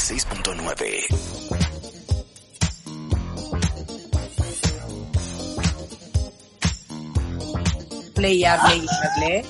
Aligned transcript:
96.9. 0.00 1.50
hable 8.16 8.32
y 8.32 8.44
hable 8.44 8.76
y 8.76 8.86
hable. 8.88 9.44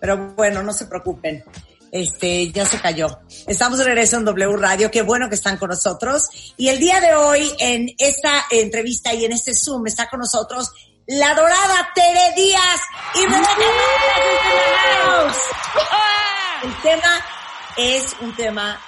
Pero 0.00 0.34
bueno, 0.34 0.62
no 0.62 0.72
se 0.72 0.86
preocupen. 0.86 1.44
Este, 1.92 2.50
ya 2.50 2.66
se 2.66 2.80
cayó. 2.80 3.20
Estamos 3.46 3.78
de 3.78 3.84
regreso 3.84 4.16
en 4.16 4.24
W 4.24 4.56
Radio. 4.56 4.90
Qué 4.90 5.02
bueno 5.02 5.28
que 5.28 5.36
están 5.36 5.56
con 5.56 5.70
nosotros. 5.70 6.28
Y 6.56 6.68
el 6.68 6.78
día 6.78 7.00
de 7.00 7.14
hoy, 7.14 7.50
en 7.58 7.88
esta 7.98 8.46
entrevista 8.50 9.14
y 9.14 9.24
en 9.24 9.32
este 9.32 9.54
Zoom, 9.54 9.86
está 9.86 10.08
con 10.08 10.20
nosotros 10.20 10.70
la 11.06 11.34
dorada 11.34 11.88
Tere 11.94 12.34
Díaz 12.36 12.80
y 13.14 13.24
Rebeca 13.24 13.46
House. 15.04 15.36
El 16.64 16.82
tema 16.82 17.24
es 17.76 18.16
un 18.20 18.34
tema 18.34 18.80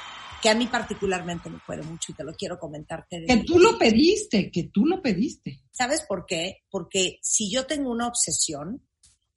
que 0.43 0.51
a 0.51 0.55
mí 0.55 0.67
particularmente 0.67 1.51
me 1.51 1.59
puede 1.59 1.83
mucho 1.83 2.13
y 2.13 2.15
te 2.15 2.25
lo 2.25 2.35
quiero 2.35 2.59
comentar, 2.59 3.07
Tere. 3.09 3.27
Que 3.27 3.45
tú 3.45 3.59
lo 3.59 3.79
pediste, 3.79 4.51
que 4.51 4.65
tú 4.65 4.87
lo 4.87 5.03
pediste. 5.03 5.63
¿Sabes 5.71 6.03
por 6.03 6.27
qué? 6.27 6.59
Porque 6.71 7.19
si 7.23 7.51
yo 7.51 7.67
tengo 7.67 7.91
una 7.91 8.07
obsesión, 8.07 8.87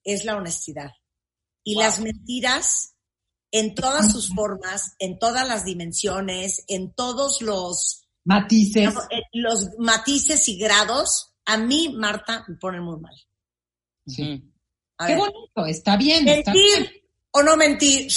es 0.04 0.26
la 0.26 0.36
honestidad. 0.36 0.92
Y 1.64 1.76
las 1.76 2.00
mentiras 2.00 2.96
en 3.52 3.76
todas 3.76 4.12
sus 4.12 4.34
formas, 4.34 4.96
en 5.00 5.20
todas 5.20 5.48
las 5.48 5.66
dimensiones, 5.66 6.64
en 6.68 6.94
todos 6.94 7.42
los 7.42 8.08
Matices. 8.24 8.94
los 9.34 9.70
matices 9.80 10.48
y 10.48 10.58
grados, 10.58 11.34
a 11.46 11.58
mí, 11.58 11.94
Marta, 11.98 12.46
me 12.48 12.56
ponen 12.56 12.84
muy 12.84 13.00
mal. 13.00 13.16
Sí. 14.06 14.44
A 14.98 15.08
Qué 15.08 15.14
ver, 15.14 15.20
bonito, 15.20 15.66
está 15.66 15.98
bien. 15.98 16.28
Está 16.28 16.54
bien. 16.54 16.82
¿Mentir 16.82 17.04
o 17.32 17.42
no 17.42 17.58
mentir? 17.58 18.12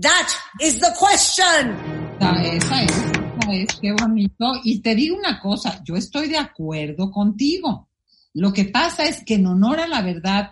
That 0.00 0.28
is 0.60 0.80
the 0.80 0.92
question. 0.98 1.91
Esa, 2.30 2.82
es, 2.82 2.92
esa 2.92 3.52
es, 3.54 3.68
qué 3.80 3.92
bonito. 3.92 4.52
Y 4.64 4.80
te 4.80 4.94
digo 4.94 5.16
una 5.16 5.40
cosa, 5.40 5.82
yo 5.84 5.96
estoy 5.96 6.28
de 6.28 6.38
acuerdo 6.38 7.10
contigo. 7.10 7.88
Lo 8.34 8.52
que 8.52 8.66
pasa 8.66 9.04
es 9.04 9.24
que 9.24 9.34
en 9.34 9.46
honor 9.46 9.80
a 9.80 9.88
la 9.88 10.02
verdad, 10.02 10.50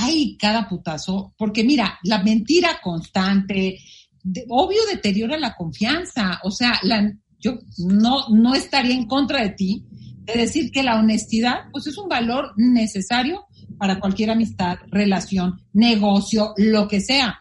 hay 0.00 0.36
cada 0.38 0.68
putazo, 0.68 1.34
porque 1.36 1.64
mira, 1.64 1.98
la 2.04 2.22
mentira 2.22 2.78
constante, 2.82 3.78
de- 4.22 4.46
obvio 4.48 4.80
deteriora 4.90 5.36
la 5.38 5.54
confianza. 5.54 6.40
O 6.44 6.50
sea, 6.50 6.78
la, 6.82 7.12
yo 7.38 7.58
no, 7.78 8.28
no 8.30 8.54
estaría 8.54 8.94
en 8.94 9.06
contra 9.06 9.42
de 9.42 9.50
ti 9.50 9.84
de 9.90 10.32
decir 10.34 10.70
que 10.70 10.82
la 10.82 10.98
honestidad, 10.98 11.64
pues 11.72 11.86
es 11.86 11.98
un 11.98 12.08
valor 12.08 12.52
necesario 12.56 13.44
para 13.76 14.00
cualquier 14.00 14.30
amistad, 14.30 14.76
relación, 14.90 15.60
negocio, 15.74 16.54
lo 16.56 16.88
que 16.88 17.00
sea. 17.00 17.40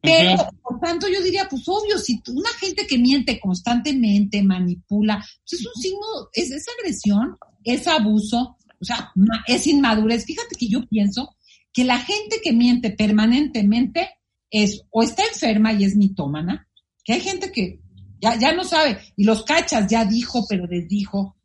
Pero, 0.00 0.48
por 0.62 0.78
tanto, 0.80 1.08
yo 1.08 1.20
diría, 1.22 1.48
pues 1.48 1.62
obvio, 1.66 1.98
si 1.98 2.22
una 2.28 2.50
gente 2.50 2.86
que 2.86 2.98
miente 2.98 3.40
constantemente, 3.40 4.42
manipula, 4.42 5.16
pues 5.16 5.60
es 5.60 5.66
un 5.66 5.82
signo, 5.82 6.06
es, 6.32 6.50
es 6.50 6.66
agresión, 6.78 7.36
es 7.64 7.86
abuso, 7.88 8.56
o 8.80 8.84
sea, 8.84 9.12
es 9.46 9.66
inmadurez. 9.66 10.24
Fíjate 10.24 10.54
que 10.56 10.68
yo 10.68 10.86
pienso 10.86 11.34
que 11.72 11.84
la 11.84 11.98
gente 11.98 12.40
que 12.42 12.52
miente 12.52 12.90
permanentemente 12.90 14.10
es 14.50 14.82
o 14.90 15.02
está 15.02 15.24
enferma 15.24 15.72
y 15.72 15.84
es 15.84 15.96
mitómana, 15.96 16.68
que 17.04 17.14
hay 17.14 17.20
gente 17.20 17.50
que 17.50 17.80
ya, 18.20 18.36
ya 18.36 18.52
no 18.52 18.64
sabe, 18.64 19.00
y 19.16 19.24
los 19.24 19.42
cachas, 19.44 19.88
ya 19.88 20.04
dijo, 20.04 20.44
pero 20.48 20.66
desdijo. 20.66 21.36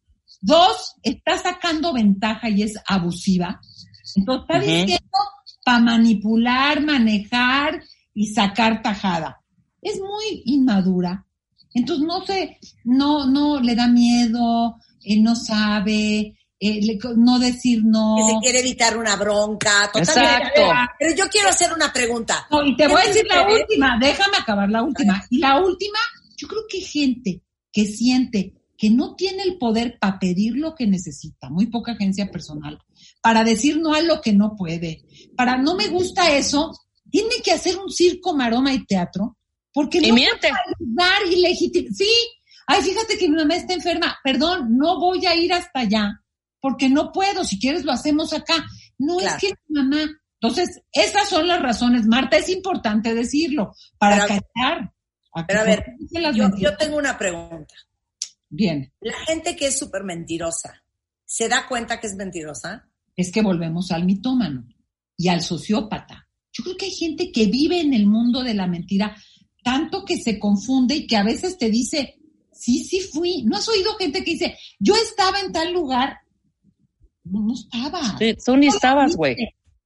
Dos, 0.41 0.95
está 1.03 1.37
sacando 1.37 1.93
ventaja 1.93 2.49
y 2.49 2.63
es 2.63 2.77
abusiva. 2.87 3.61
Entonces 4.15 4.43
está 4.49 4.59
diciendo 4.59 5.17
para 5.63 5.79
manipular, 5.79 6.83
manejar 6.83 7.81
y 8.13 8.27
sacar 8.33 8.81
tajada. 8.81 9.41
Es 9.81 9.99
muy 9.99 10.43
inmadura. 10.45 11.25
Entonces 11.73 12.05
no 12.05 12.25
sé, 12.25 12.59
no, 12.83 13.25
no 13.25 13.59
le 13.59 13.75
da 13.75 13.87
miedo, 13.87 14.75
eh, 15.03 15.19
no 15.19 15.35
sabe, 15.35 16.35
eh, 16.59 16.81
le- 16.81 16.99
no 17.17 17.39
decir 17.39 17.81
no. 17.83 18.15
Que 18.17 18.33
se 18.33 18.39
quiere 18.41 18.59
evitar 18.59 18.95
una 18.97 19.15
bronca. 19.15 19.89
Totalmente. 19.91 20.61
Exacto. 20.61 20.93
Pero 20.99 21.15
yo 21.15 21.25
quiero 21.29 21.49
hacer 21.49 21.73
una 21.73 21.91
pregunta. 21.91 22.47
No, 22.51 22.63
y 22.63 22.75
te 22.77 22.87
voy 22.87 23.01
a 23.01 23.07
decir 23.07 23.25
la 23.27 23.47
última, 23.47 23.97
déjame 23.99 24.37
acabar 24.37 24.69
la 24.69 24.83
última. 24.83 25.23
Y 25.29 25.39
la 25.39 25.59
última, 25.59 25.97
yo 26.37 26.47
creo 26.47 26.61
que 26.69 26.77
hay 26.77 26.83
gente 26.83 27.41
que 27.71 27.85
siente 27.87 28.53
que 28.77 28.89
no 28.89 29.15
tiene 29.15 29.43
el 29.43 29.57
poder 29.57 29.97
para 29.99 30.19
pedir 30.19 30.55
lo 30.57 30.75
que 30.75 30.85
necesita, 30.87 31.49
muy 31.49 31.67
poca 31.67 31.93
agencia 31.93 32.29
personal, 32.29 32.79
para 33.21 33.43
decir 33.43 33.79
no 33.79 33.93
a 33.93 34.01
lo 34.01 34.19
que 34.21 34.33
no 34.33 34.55
puede, 34.57 35.05
para 35.37 35.57
no 35.57 35.75
me 35.75 35.87
gusta 35.87 36.35
eso, 36.35 36.71
tiene 37.13 37.35
que 37.43 37.51
hacer 37.51 37.77
un 37.77 37.91
circo, 37.91 38.35
maroma 38.35 38.73
y 38.73 38.83
teatro, 38.85 39.37
porque 39.71 39.99
Y 39.99 40.07
no 40.09 40.15
miente. 40.15 40.49
dar 40.79 41.21
y 41.31 41.35
legitimar. 41.41 41.93
Sí, 41.93 42.09
ay, 42.65 42.81
fíjate 42.81 43.19
que 43.19 43.29
mi 43.29 43.35
mamá 43.35 43.55
está 43.55 43.73
enferma, 43.75 44.17
perdón, 44.23 44.75
no 44.77 44.99
voy 44.99 45.23
a 45.27 45.35
ir 45.35 45.53
hasta 45.53 45.81
allá, 45.81 46.23
porque 46.59 46.89
no 46.89 47.11
puedo, 47.11 47.43
si 47.45 47.59
quieres 47.59 47.85
lo 47.85 47.91
hacemos 47.91 48.33
acá. 48.33 48.65
No 48.97 49.17
Claro. 49.17 49.35
es 49.37 49.41
que 49.41 49.53
mi 49.67 49.81
mamá. 49.83 50.09
Entonces, 50.41 50.81
esas 50.91 51.29
son 51.29 51.47
las 51.47 51.61
razones, 51.61 52.07
Marta, 52.07 52.37
es 52.37 52.49
importante 52.49 53.13
decirlo, 53.13 53.73
para 53.99 54.25
Pero- 54.25 54.41
callar. 54.55 54.91
Pero 55.47 55.59
a 55.61 55.63
ver, 55.63 55.85
Yo, 56.35 56.49
yo 56.57 56.75
tengo 56.77 56.97
una 56.97 57.15
pregunta. 57.17 57.75
Bien, 58.49 58.91
La 59.01 59.13
gente 59.27 59.55
que 59.55 59.67
es 59.67 59.77
súper 59.77 60.03
mentirosa, 60.03 60.83
¿se 61.25 61.47
da 61.47 61.67
cuenta 61.67 61.99
que 61.99 62.07
es 62.07 62.15
mentirosa? 62.15 62.87
es 63.15 63.31
que 63.31 63.43
volvemos 63.43 63.91
al 63.91 64.05
mitómano 64.05 64.65
y 65.15 65.27
al 65.27 65.41
sociópata. 65.41 66.22
Yo 66.53 66.63
creo 66.63 66.77
que 66.77 66.85
hay 66.85 66.91
gente 66.91 67.31
que 67.31 67.47
vive 67.47 67.81
en 67.81 67.93
el 67.93 68.05
mundo 68.05 68.43
de 68.43 68.53
la 68.53 68.67
mentira, 68.67 69.15
tanto 69.63 70.05
que 70.05 70.17
se 70.17 70.39
confunde 70.39 70.95
y 70.95 71.07
que 71.07 71.17
a 71.17 71.23
veces 71.23 71.57
te 71.57 71.69
dice, 71.69 72.15
sí, 72.51 72.83
sí 72.83 73.01
fui. 73.01 73.43
¿No 73.43 73.57
has 73.57 73.67
oído 73.67 73.95
gente 73.95 74.23
que 74.23 74.31
dice, 74.31 74.57
yo 74.79 74.95
estaba 74.95 75.39
en 75.39 75.51
tal 75.51 75.73
lugar? 75.73 76.19
No, 77.23 77.41
no 77.41 77.53
estaba. 77.53 78.17
Sí, 78.19 78.35
tú 78.45 78.55
ni 78.55 78.67
estabas, 78.67 79.15
güey. 79.15 79.35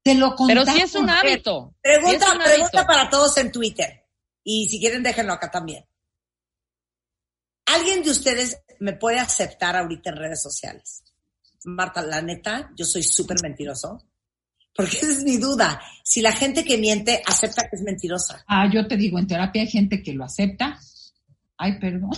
Te 0.03 0.15
lo 0.15 0.27
Pero 0.29 0.35
contaron. 0.35 0.75
sí 0.75 0.81
es 0.81 0.95
un 0.95 1.09
hábito. 1.09 1.75
Pregunta, 1.81 2.09
Sí 2.09 2.15
es 2.15 2.31
un 2.31 2.37
pregunta 2.43 2.79
hábito. 2.79 2.87
para 2.87 3.09
todos 3.09 3.37
en 3.37 3.51
Twitter. 3.51 4.03
Y 4.43 4.67
si 4.67 4.79
quieren, 4.79 5.03
déjenlo 5.03 5.33
acá 5.33 5.49
también. 5.51 5.85
¿Alguien 7.65 8.01
de 8.03 8.11
ustedes 8.11 8.59
me 8.79 8.93
puede 8.93 9.19
aceptar 9.19 9.75
ahorita 9.75 10.09
en 10.11 10.15
redes 10.15 10.41
sociales? 10.41 11.03
Marta, 11.65 12.01
la 12.01 12.21
neta, 12.21 12.71
yo 12.77 12.85
soy 12.85 13.03
súper 13.03 13.37
mentiroso. 13.41 14.01
Porque 14.77 14.95
esa 14.97 15.07
es 15.11 15.23
mi 15.23 15.37
duda. 15.37 15.81
Si 16.03 16.21
la 16.21 16.31
gente 16.31 16.63
que 16.63 16.77
miente 16.77 17.21
acepta 17.25 17.63
que 17.67 17.75
es 17.75 17.81
mentirosa. 17.81 18.43
Ah, 18.47 18.69
yo 18.71 18.87
te 18.87 18.95
digo, 18.95 19.17
en 19.19 19.27
terapia 19.27 19.63
hay 19.63 19.67
gente 19.67 20.01
que 20.03 20.13
lo 20.13 20.23
acepta. 20.23 20.79
Ay, 21.57 21.79
perdón. 21.79 22.11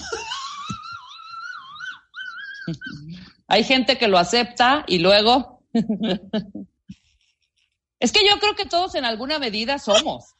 Hay 3.48 3.64
gente 3.64 3.98
que 3.98 4.08
lo 4.08 4.18
acepta 4.20 4.84
y 4.88 5.00
luego. 5.00 5.64
es 8.00 8.12
que 8.12 8.20
yo 8.28 8.40
creo 8.40 8.56
que 8.56 8.66
todos 8.66 8.94
en 8.96 9.06
alguna 9.06 9.40
medida 9.40 9.80
somos. 9.80 10.36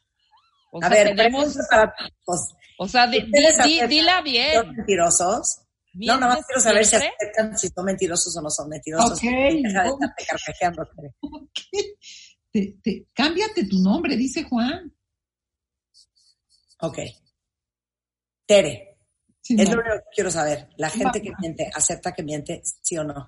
O 0.72 0.78
A 0.82 0.88
sea, 0.88 1.04
ver, 1.04 1.16
tenemos, 1.16 1.44
pregunta 1.46 1.66
para 1.70 1.94
todos. 2.24 2.54
o 2.78 2.86
sea, 2.86 3.06
di- 3.08 3.18
di- 3.20 3.24
¿Ustedes 3.24 3.56
di- 3.56 3.62
aceptan 3.80 3.88
dila 3.88 4.14
¿Son 4.16 4.24
bien. 4.24 4.76
mentirosos? 4.76 5.60
No, 5.92 6.14
nada 6.18 6.26
más 6.28 6.34
¿Mientes 6.36 6.46
quiero 6.46 6.60
saber 6.60 6.86
si 6.86 6.96
aceptan 6.96 7.58
si 7.58 7.68
son 7.68 7.84
mentirosos 7.84 8.36
o 8.36 8.42
no 8.42 8.50
son 8.50 8.68
mentirosos. 8.68 9.12
Ok. 9.18 9.24
Carcajeando, 10.28 10.82
Tere. 10.96 11.14
Te- 12.52 12.78
te- 12.82 13.06
cámbiate 13.12 13.64
tu 13.66 13.78
nombre, 13.80 14.16
dice 14.16 14.44
Juan. 14.44 14.92
Ok. 16.80 16.98
Tere, 18.46 18.86
Sí, 19.42 19.56
es 19.58 19.68
no. 19.70 19.76
lo 19.76 19.80
único 19.82 19.96
que 19.96 20.14
quiero 20.14 20.30
saber. 20.30 20.68
La 20.76 20.90
gente 20.90 21.18
Va. 21.18 21.22
que 21.24 21.32
miente, 21.40 21.70
¿acepta 21.74 22.12
que 22.12 22.22
miente, 22.22 22.62
sí 22.82 22.96
o 22.98 23.04
no? 23.04 23.26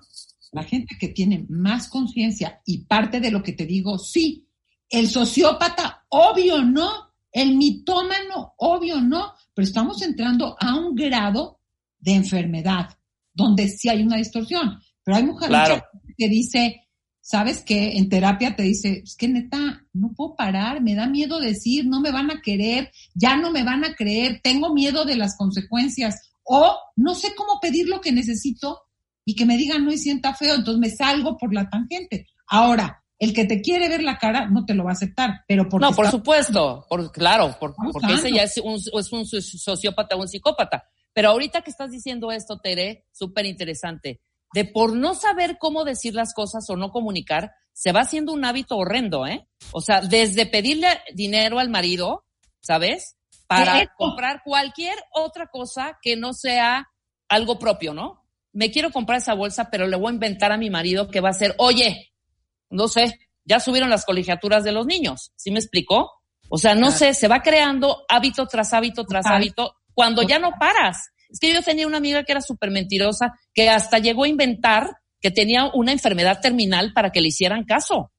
La 0.51 0.63
gente 0.63 0.95
que 0.99 1.07
tiene 1.09 1.45
más 1.49 1.87
conciencia 1.87 2.61
y 2.65 2.85
parte 2.85 3.19
de 3.19 3.31
lo 3.31 3.41
que 3.41 3.53
te 3.53 3.65
digo, 3.65 3.97
sí. 3.97 4.47
El 4.89 5.09
sociópata, 5.09 6.05
obvio 6.09 6.61
no. 6.61 7.13
El 7.31 7.55
mitómano, 7.55 8.53
obvio 8.57 9.01
no. 9.01 9.33
Pero 9.53 9.65
estamos 9.67 10.01
entrando 10.03 10.55
a 10.59 10.75
un 10.75 10.93
grado 10.93 11.61
de 12.03 12.13
enfermedad 12.13 12.89
donde 13.33 13.67
sí 13.67 13.89
hay 13.89 14.03
una 14.03 14.17
distorsión. 14.17 14.79
Pero 15.03 15.17
hay 15.17 15.23
mujeres 15.23 15.49
Claro. 15.49 15.83
que 16.17 16.27
dice, 16.29 16.87
¿sabes 17.21 17.63
qué? 17.65 17.97
En 17.97 18.09
terapia 18.09 18.55
te 18.55 18.63
dice, 18.63 19.01
es 19.03 19.15
que 19.15 19.27
neta, 19.27 19.85
no 19.93 20.13
puedo 20.15 20.35
parar, 20.35 20.81
me 20.81 20.93
da 20.95 21.07
miedo 21.07 21.39
decir, 21.39 21.85
no 21.87 21.99
me 21.99 22.11
van 22.11 22.29
a 22.31 22.41
querer, 22.41 22.91
ya 23.15 23.35
no 23.37 23.51
me 23.51 23.63
van 23.63 23.83
a 23.85 23.95
creer, 23.95 24.39
tengo 24.43 24.73
miedo 24.73 25.05
de 25.05 25.15
las 25.15 25.35
consecuencias, 25.37 26.31
o 26.43 26.77
no 26.95 27.15
sé 27.15 27.33
cómo 27.35 27.59
pedir 27.61 27.87
lo 27.89 28.01
que 28.01 28.11
necesito 28.11 28.81
y 29.25 29.35
que 29.35 29.45
me 29.45 29.57
digan 29.57 29.83
no 29.85 29.91
y 29.91 29.97
sienta 29.97 30.33
feo, 30.35 30.55
entonces 30.55 30.79
me 30.79 30.89
salgo 30.89 31.37
por 31.37 31.53
la 31.53 31.69
tangente. 31.69 32.27
Ahora, 32.47 33.03
el 33.17 33.33
que 33.33 33.45
te 33.45 33.61
quiere 33.61 33.87
ver 33.87 34.03
la 34.03 34.17
cara 34.17 34.49
no 34.49 34.65
te 34.65 34.73
lo 34.73 34.83
va 34.83 34.89
a 34.91 34.93
aceptar, 34.93 35.41
pero 35.47 35.67
porque 35.69 35.85
No, 35.85 35.93
por 35.95 36.05
está- 36.05 36.17
supuesto, 36.17 36.85
por, 36.89 37.09
claro, 37.11 37.55
por- 37.59 37.73
porque 37.91 38.13
ese 38.13 38.31
ya 38.31 38.43
es 38.43 38.57
un, 38.57 38.75
es 38.75 39.11
un 39.13 39.25
sociópata 39.25 40.15
o 40.15 40.21
un 40.21 40.27
psicópata. 40.27 40.83
Pero 41.13 41.29
ahorita 41.29 41.61
que 41.61 41.69
estás 41.69 41.91
diciendo 41.91 42.31
esto, 42.31 42.59
Tere, 42.59 43.05
súper 43.11 43.45
interesante, 43.45 44.21
de 44.53 44.65
por 44.65 44.95
no 44.95 45.15
saber 45.15 45.57
cómo 45.59 45.83
decir 45.83 46.13
las 46.13 46.33
cosas 46.33 46.69
o 46.69 46.75
no 46.75 46.91
comunicar, 46.91 47.51
se 47.71 47.91
va 47.91 48.01
haciendo 48.01 48.33
un 48.33 48.45
hábito 48.45 48.77
horrendo, 48.77 49.25
¿eh? 49.25 49.47
O 49.71 49.81
sea, 49.81 50.01
desde 50.01 50.45
pedirle 50.45 50.87
dinero 51.13 51.59
al 51.59 51.69
marido, 51.69 52.25
¿sabes? 52.61 53.15
Para 53.47 53.87
comprar 53.97 54.41
cualquier 54.43 54.95
otra 55.11 55.47
cosa 55.47 55.97
que 56.01 56.15
no 56.15 56.33
sea 56.33 56.87
algo 57.29 57.57
propio, 57.59 57.93
¿no? 57.93 58.23
Me 58.51 58.71
quiero 58.71 58.91
comprar 58.91 59.17
esa 59.19 59.33
bolsa, 59.33 59.69
pero 59.71 59.87
le 59.87 59.97
voy 59.97 60.09
a 60.11 60.13
inventar 60.13 60.51
a 60.51 60.57
mi 60.57 60.69
marido 60.69 61.09
que 61.09 61.19
va 61.19 61.29
a 61.29 61.33
ser, 61.33 61.55
oye, 61.57 62.13
no 62.69 62.87
sé, 62.87 63.19
ya 63.45 63.59
subieron 63.59 63.89
las 63.89 64.05
colegiaturas 64.05 64.63
de 64.63 64.71
los 64.71 64.85
niños, 64.85 65.31
¿sí 65.35 65.51
me 65.51 65.59
explicó? 65.59 66.11
O 66.49 66.57
sea, 66.59 66.75
no 66.75 66.87
Claro. 66.87 66.97
sé, 66.97 67.13
se 67.15 67.27
va 67.27 67.41
creando 67.41 68.03
hábito 68.07 68.45
tras 68.47 68.73
hábito 68.73 69.05
tras 69.05 69.25
hábito 69.25 69.75
cuando 69.93 70.21
ya 70.23 70.39
no 70.39 70.51
paras. 70.59 71.09
Es 71.29 71.39
que 71.39 71.53
yo 71.53 71.61
tenía 71.63 71.87
una 71.87 71.97
amiga 71.97 72.23
que 72.23 72.31
era 72.31 72.41
súper 72.41 72.69
mentirosa, 72.71 73.33
que 73.53 73.69
hasta 73.69 73.99
llegó 73.99 74.23
a 74.23 74.27
inventar 74.27 74.97
que 75.19 75.31
tenía 75.31 75.69
una 75.73 75.91
enfermedad 75.93 76.39
terminal 76.41 76.91
para 76.93 77.11
que 77.11 77.21
le 77.21 77.29
hicieran 77.29 77.63
caso. 77.63 78.11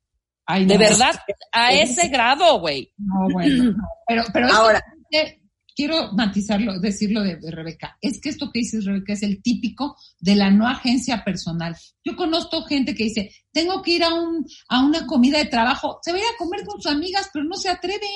Ay, 0.47 0.65
De 0.67 0.75
no, 0.75 0.81
verdad, 0.81 1.15
a 1.53 1.73
es- 1.73 1.91
ese 1.99 2.09
grado, 2.09 2.61
güey. 2.61 2.93
No, 2.97 3.29
bueno, 3.33 3.65
no. 3.73 3.77
pero, 4.07 4.25
pero 4.33 4.53
Ahora. 4.53 4.83
eh, 5.11 5.41
quiero 5.77 6.13
matizarlo, 6.13 6.79
decirlo 6.81 7.23
de, 7.23 7.37
de 7.37 7.51
Rebeca. 7.51 7.97
Es 8.01 8.21
que 8.21 8.29
esto 8.31 8.51
que 8.53 8.61
dices, 8.61 8.85
Rebeca, 8.85 9.13
es 9.15 9.23
el 9.23 9.43
típico 9.43 9.97
de 10.21 10.35
la 10.37 10.51
no 10.51 10.67
agencia 10.69 11.25
personal. 11.25 11.77
Yo 12.05 12.15
conozco 12.17 12.63
gente 12.65 12.95
que 12.95 13.05
dice, 13.05 13.31
tengo 13.53 13.81
que 13.83 13.93
ir 13.93 14.05
a 14.05 14.13
un, 14.15 14.45
a 14.69 14.85
una 14.85 15.07
comida 15.07 15.39
de 15.39 15.47
trabajo, 15.47 15.99
se 16.03 16.11
va 16.13 16.19
a 16.19 16.21
ir 16.21 16.27
a 16.27 16.37
comer 16.39 16.65
con 16.65 16.81
sus 16.81 16.91
amigas, 16.93 17.29
pero 17.33 17.45
no 17.45 17.57
se 17.57 17.69
atreve. 17.71 18.07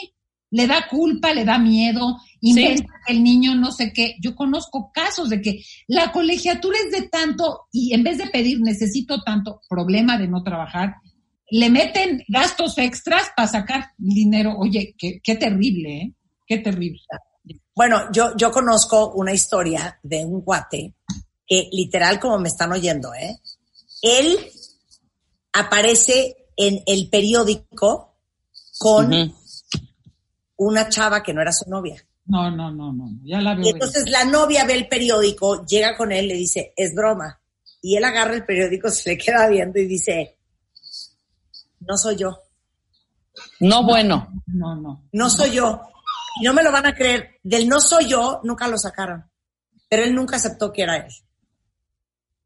Le 0.50 0.66
da 0.66 0.86
culpa, 0.88 1.34
le 1.34 1.44
da 1.44 1.58
miedo, 1.58 2.16
inventa 2.40 2.92
que 3.06 3.12
el 3.12 3.22
niño 3.22 3.54
no 3.54 3.70
sé 3.70 3.92
qué. 3.92 4.16
Yo 4.20 4.34
conozco 4.34 4.90
casos 4.92 5.28
de 5.28 5.42
que 5.42 5.62
la 5.86 6.10
colegiatura 6.12 6.78
es 6.84 6.90
de 6.90 7.08
tanto 7.08 7.66
y 7.72 7.92
en 7.94 8.02
vez 8.02 8.18
de 8.18 8.28
pedir 8.28 8.60
necesito 8.60 9.22
tanto, 9.22 9.60
problema 9.68 10.16
de 10.16 10.28
no 10.28 10.42
trabajar, 10.42 10.94
le 11.50 11.70
meten 11.70 12.22
gastos 12.28 12.78
extras 12.78 13.30
para 13.36 13.48
sacar 13.48 13.92
dinero. 13.96 14.54
Oye, 14.58 14.94
qué, 14.98 15.20
qué 15.22 15.36
terrible, 15.36 15.96
¿eh? 15.96 16.12
Qué 16.46 16.58
terrible. 16.58 17.00
Bueno, 17.74 18.10
yo, 18.12 18.36
yo 18.36 18.50
conozco 18.50 19.12
una 19.14 19.32
historia 19.32 19.98
de 20.02 20.24
un 20.24 20.40
guate 20.40 20.94
que 21.46 21.68
literal, 21.72 22.18
como 22.20 22.38
me 22.38 22.48
están 22.48 22.72
oyendo, 22.72 23.14
¿eh? 23.14 23.38
Él 24.02 24.36
aparece 25.52 26.36
en 26.56 26.82
el 26.86 27.08
periódico 27.08 28.16
con. 28.78 29.34
Una 30.58 30.88
chava 30.88 31.22
que 31.22 31.32
no 31.32 31.40
era 31.40 31.52
su 31.52 31.68
novia. 31.70 31.96
No, 32.26 32.50
no, 32.50 32.70
no, 32.70 32.92
no, 32.92 33.08
ya 33.24 33.40
la 33.40 33.54
veo. 33.54 33.64
Y 33.64 33.70
entonces 33.70 34.08
la 34.10 34.24
novia 34.24 34.64
ve 34.66 34.74
el 34.74 34.86
periódico, 34.88 35.64
llega 35.64 35.96
con 35.96 36.12
él, 36.12 36.28
le 36.28 36.34
dice, 36.34 36.74
es 36.76 36.94
broma. 36.94 37.40
Y 37.80 37.96
él 37.96 38.04
agarra 38.04 38.34
el 38.34 38.44
periódico, 38.44 38.90
se 38.90 39.10
le 39.10 39.18
queda 39.18 39.48
viendo 39.48 39.78
y 39.78 39.86
dice, 39.86 40.36
no 41.80 41.96
soy 41.96 42.16
yo, 42.16 42.42
No, 43.60 43.82
bueno. 43.84 44.28
No, 44.46 44.74
no. 44.76 45.04
no 45.12 45.30
soy 45.30 45.52
yo. 45.52 45.80
Y 46.40 46.44
no 46.44 46.52
me 46.54 46.62
lo 46.62 46.70
van 46.70 46.86
a 46.86 46.94
creer. 46.94 47.38
Del 47.42 47.66
no 47.68 47.80
soy 47.80 48.06
yo, 48.06 48.40
nunca 48.44 48.68
lo 48.68 48.76
sacaron. 48.78 49.24
Pero 49.88 50.04
él 50.04 50.14
nunca 50.14 50.36
aceptó 50.36 50.70
que 50.72 50.82
era 50.82 50.96
él. 50.98 51.12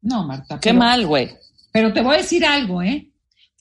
No, 0.01 0.25
Marta. 0.25 0.59
Qué 0.59 0.69
pero- 0.69 0.79
mal, 0.79 1.05
güey. 1.05 1.35
Pero 1.71 1.91
te 1.91 2.01
voy 2.01 2.15
a 2.15 2.17
decir 2.19 2.45
algo, 2.45 2.81
¿eh? 2.83 3.11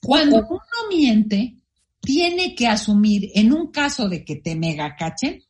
Cuando 0.05 0.37
uno 0.37 0.61
miente, 0.91 1.57
tiene 2.03 2.55
que 2.55 2.67
asumir, 2.67 3.31
en 3.35 3.53
un 3.53 3.71
caso 3.71 4.09
de 4.09 4.25
que 4.25 4.37
te 4.37 4.57
mega 4.57 4.97
cachen, 4.97 5.43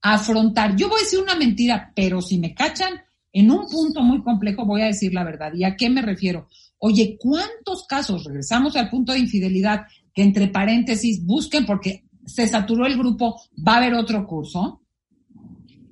afrontar. 0.00 0.74
Yo 0.76 0.88
voy 0.88 1.00
a 1.00 1.04
decir 1.04 1.20
una 1.20 1.34
mentira, 1.34 1.92
pero 1.94 2.22
si 2.22 2.38
me 2.38 2.54
cachan 2.54 2.94
en 3.32 3.50
un 3.50 3.68
punto 3.68 4.00
muy 4.00 4.22
complejo, 4.22 4.64
voy 4.64 4.82
a 4.82 4.86
decir 4.86 5.12
la 5.12 5.24
verdad. 5.24 5.52
¿Y 5.54 5.64
a 5.64 5.76
qué 5.76 5.90
me 5.90 6.02
refiero? 6.02 6.48
Oye, 6.78 7.18
¿cuántos 7.20 7.86
casos, 7.86 8.24
regresamos 8.24 8.76
al 8.76 8.88
punto 8.88 9.12
de 9.12 9.18
infidelidad, 9.18 9.86
que 10.14 10.22
entre 10.22 10.48
paréntesis 10.48 11.24
busquen 11.24 11.66
porque 11.66 12.04
se 12.24 12.48
saturó 12.48 12.86
el 12.86 12.96
grupo, 12.96 13.40
va 13.66 13.74
a 13.74 13.76
haber 13.76 13.94
otro 13.94 14.26
curso? 14.26 14.82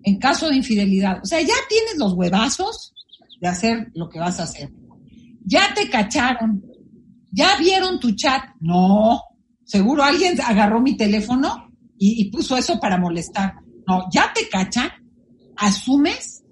En 0.03 0.19
caso 0.19 0.49
de 0.49 0.57
infidelidad, 0.57 1.21
o 1.23 1.27
sea, 1.27 1.41
ya 1.41 1.55
tienes 1.69 1.99
los 1.99 2.15
huevazos 2.15 2.95
de 3.41 3.49
hacer 3.49 3.91
lo 3.95 4.09
que 4.09 4.21
vas 4.21 4.41
a 4.41 4.45
hacer. 4.45 4.71
Ya 5.45 5.75
te 5.75 5.91
cacharon. 5.91 6.65
¿Ya 7.31 7.57
vieron 7.59 8.01
tu 8.01 8.13
chat? 8.13 8.43
No. 8.61 9.21
Seguro 9.67 10.05
alguien 10.05 10.41
agarró 10.41 10.81
mi 10.81 10.97
teléfono 10.97 11.71
y, 11.99 12.23
y 12.23 12.31
puso 12.31 12.57
eso 12.57 12.79
para 12.79 12.99
molestar. 12.99 13.55
No, 13.87 14.05
ya 14.13 14.33
te 14.33 14.49
cachan. 14.49 14.89
Asumes 15.57 16.45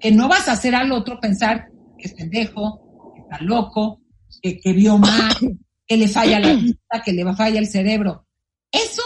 que 0.00 0.10
no 0.10 0.28
vas 0.28 0.48
a 0.48 0.52
hacer 0.52 0.74
al 0.74 0.92
otro 0.92 1.18
pensar 1.20 1.68
que 1.96 2.08
es 2.08 2.14
pendejo, 2.14 3.12
que 3.14 3.20
está 3.22 3.38
loco, 3.40 4.02
que, 4.42 4.58
que 4.58 4.72
vio 4.72 4.98
mal, 4.98 5.32
que 5.86 5.96
le 5.96 6.08
falla 6.08 6.40
la 6.40 6.54
vista, 6.54 7.02
que 7.04 7.12
le 7.12 7.34
falla 7.34 7.60
el 7.60 7.68
cerebro. 7.68 8.26
Eso, 8.70 9.02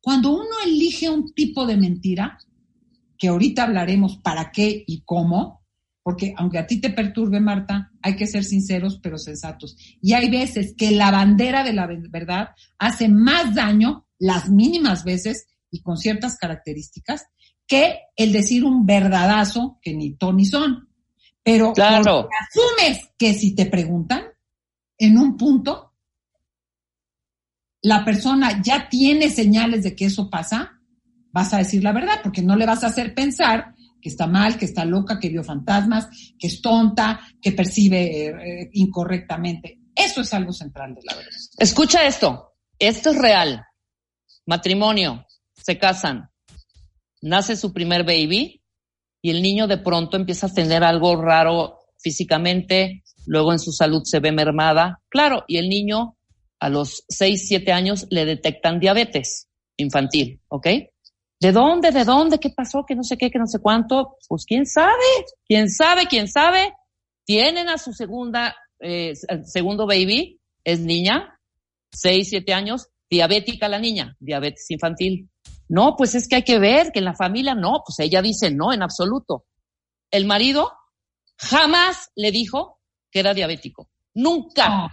cuando 0.00 0.32
uno 0.32 0.54
elige 0.64 1.08
un 1.08 1.32
tipo 1.32 1.66
de 1.66 1.78
mentira, 1.78 2.38
que 3.18 3.28
ahorita 3.28 3.64
hablaremos 3.64 4.18
para 4.18 4.52
qué 4.52 4.84
y 4.86 5.02
cómo, 5.04 5.64
porque 6.06 6.32
aunque 6.36 6.60
a 6.60 6.68
ti 6.68 6.80
te 6.80 6.90
perturbe, 6.90 7.40
Marta, 7.40 7.90
hay 8.00 8.14
que 8.14 8.28
ser 8.28 8.44
sinceros 8.44 9.00
pero 9.02 9.18
sensatos. 9.18 9.76
Y 10.00 10.12
hay 10.12 10.30
veces 10.30 10.72
que 10.78 10.92
la 10.92 11.10
bandera 11.10 11.64
de 11.64 11.72
la 11.72 11.88
ve- 11.88 12.00
verdad 12.08 12.50
hace 12.78 13.08
más 13.08 13.56
daño, 13.56 14.06
las 14.16 14.48
mínimas 14.48 15.02
veces 15.02 15.48
y 15.68 15.82
con 15.82 15.96
ciertas 15.96 16.36
características, 16.36 17.24
que 17.66 17.98
el 18.14 18.32
decir 18.32 18.62
un 18.64 18.86
verdadazo 18.86 19.80
que 19.82 19.94
ni 19.94 20.14
ton 20.14 20.36
ni 20.36 20.44
son. 20.44 20.88
Pero 21.42 21.72
Claro. 21.72 22.28
asumes 22.40 23.10
que 23.18 23.34
si 23.34 23.56
te 23.56 23.66
preguntan, 23.66 24.26
en 24.98 25.18
un 25.18 25.36
punto, 25.36 25.92
la 27.82 28.04
persona 28.04 28.62
ya 28.62 28.88
tiene 28.88 29.28
señales 29.28 29.82
de 29.82 29.96
que 29.96 30.04
eso 30.04 30.30
pasa, 30.30 30.80
vas 31.32 31.52
a 31.52 31.58
decir 31.58 31.82
la 31.82 31.90
verdad, 31.90 32.20
porque 32.22 32.42
no 32.42 32.54
le 32.54 32.64
vas 32.64 32.84
a 32.84 32.86
hacer 32.86 33.12
pensar 33.12 33.74
que 34.06 34.10
está 34.10 34.28
mal, 34.28 34.56
que 34.56 34.66
está 34.66 34.84
loca, 34.84 35.18
que 35.18 35.28
vio 35.28 35.42
fantasmas, 35.42 36.06
que 36.38 36.46
es 36.46 36.62
tonta, 36.62 37.18
que 37.42 37.50
percibe 37.50 38.28
eh, 38.28 38.70
incorrectamente. 38.74 39.80
Eso 39.96 40.20
es 40.20 40.32
algo 40.32 40.52
central 40.52 40.94
de 40.94 41.00
la 41.04 41.16
verdad. 41.16 41.32
Escucha 41.58 42.06
esto. 42.06 42.52
Esto 42.78 43.10
es 43.10 43.18
real. 43.18 43.66
Matrimonio. 44.46 45.26
Se 45.56 45.76
casan. 45.76 46.30
Nace 47.20 47.56
su 47.56 47.72
primer 47.72 48.04
baby 48.04 48.62
y 49.20 49.30
el 49.30 49.42
niño 49.42 49.66
de 49.66 49.78
pronto 49.78 50.16
empieza 50.16 50.46
a 50.46 50.54
tener 50.54 50.84
algo 50.84 51.20
raro 51.20 51.80
físicamente, 51.98 53.02
luego 53.26 53.52
en 53.52 53.58
su 53.58 53.72
salud 53.72 54.02
se 54.04 54.20
ve 54.20 54.30
mermada. 54.30 55.02
Claro, 55.08 55.44
y 55.48 55.56
el 55.56 55.68
niño 55.68 56.16
a 56.60 56.68
los 56.68 57.02
6, 57.08 57.48
7 57.48 57.72
años 57.72 58.06
le 58.10 58.24
detectan 58.24 58.78
diabetes 58.78 59.48
infantil, 59.76 60.40
¿ok? 60.46 60.68
¿De 61.38 61.52
dónde? 61.52 61.90
¿De 61.90 62.04
dónde? 62.04 62.38
¿Qué 62.38 62.50
pasó? 62.50 62.84
Que 62.86 62.94
no 62.94 63.02
sé 63.02 63.16
qué, 63.18 63.30
que 63.30 63.38
no 63.38 63.46
sé 63.46 63.58
cuánto. 63.60 64.16
Pues 64.28 64.44
quién 64.46 64.66
sabe, 64.66 64.94
quién 65.46 65.70
sabe, 65.70 66.06
quién 66.06 66.28
sabe. 66.28 66.74
Tienen 67.24 67.68
a 67.68 67.78
su 67.78 67.92
segunda, 67.92 68.56
eh, 68.80 69.14
segundo 69.44 69.86
baby, 69.86 70.40
es 70.64 70.80
niña, 70.80 71.38
seis, 71.92 72.28
siete 72.30 72.54
años, 72.54 72.88
diabética 73.10 73.68
la 73.68 73.78
niña, 73.78 74.16
diabetes 74.20 74.70
infantil. 74.70 75.28
No, 75.68 75.96
pues 75.96 76.14
es 76.14 76.28
que 76.28 76.36
hay 76.36 76.42
que 76.42 76.58
ver 76.58 76.92
que 76.92 77.00
en 77.00 77.04
la 77.04 77.14
familia 77.14 77.54
no, 77.54 77.82
pues 77.84 77.98
ella 77.98 78.22
dice 78.22 78.50
no, 78.50 78.72
en 78.72 78.82
absoluto. 78.82 79.44
El 80.10 80.24
marido 80.26 80.72
jamás 81.36 82.10
le 82.14 82.30
dijo 82.30 82.78
que 83.10 83.20
era 83.20 83.34
diabético. 83.34 83.88
Nunca. 84.14 84.68
No, 84.68 84.88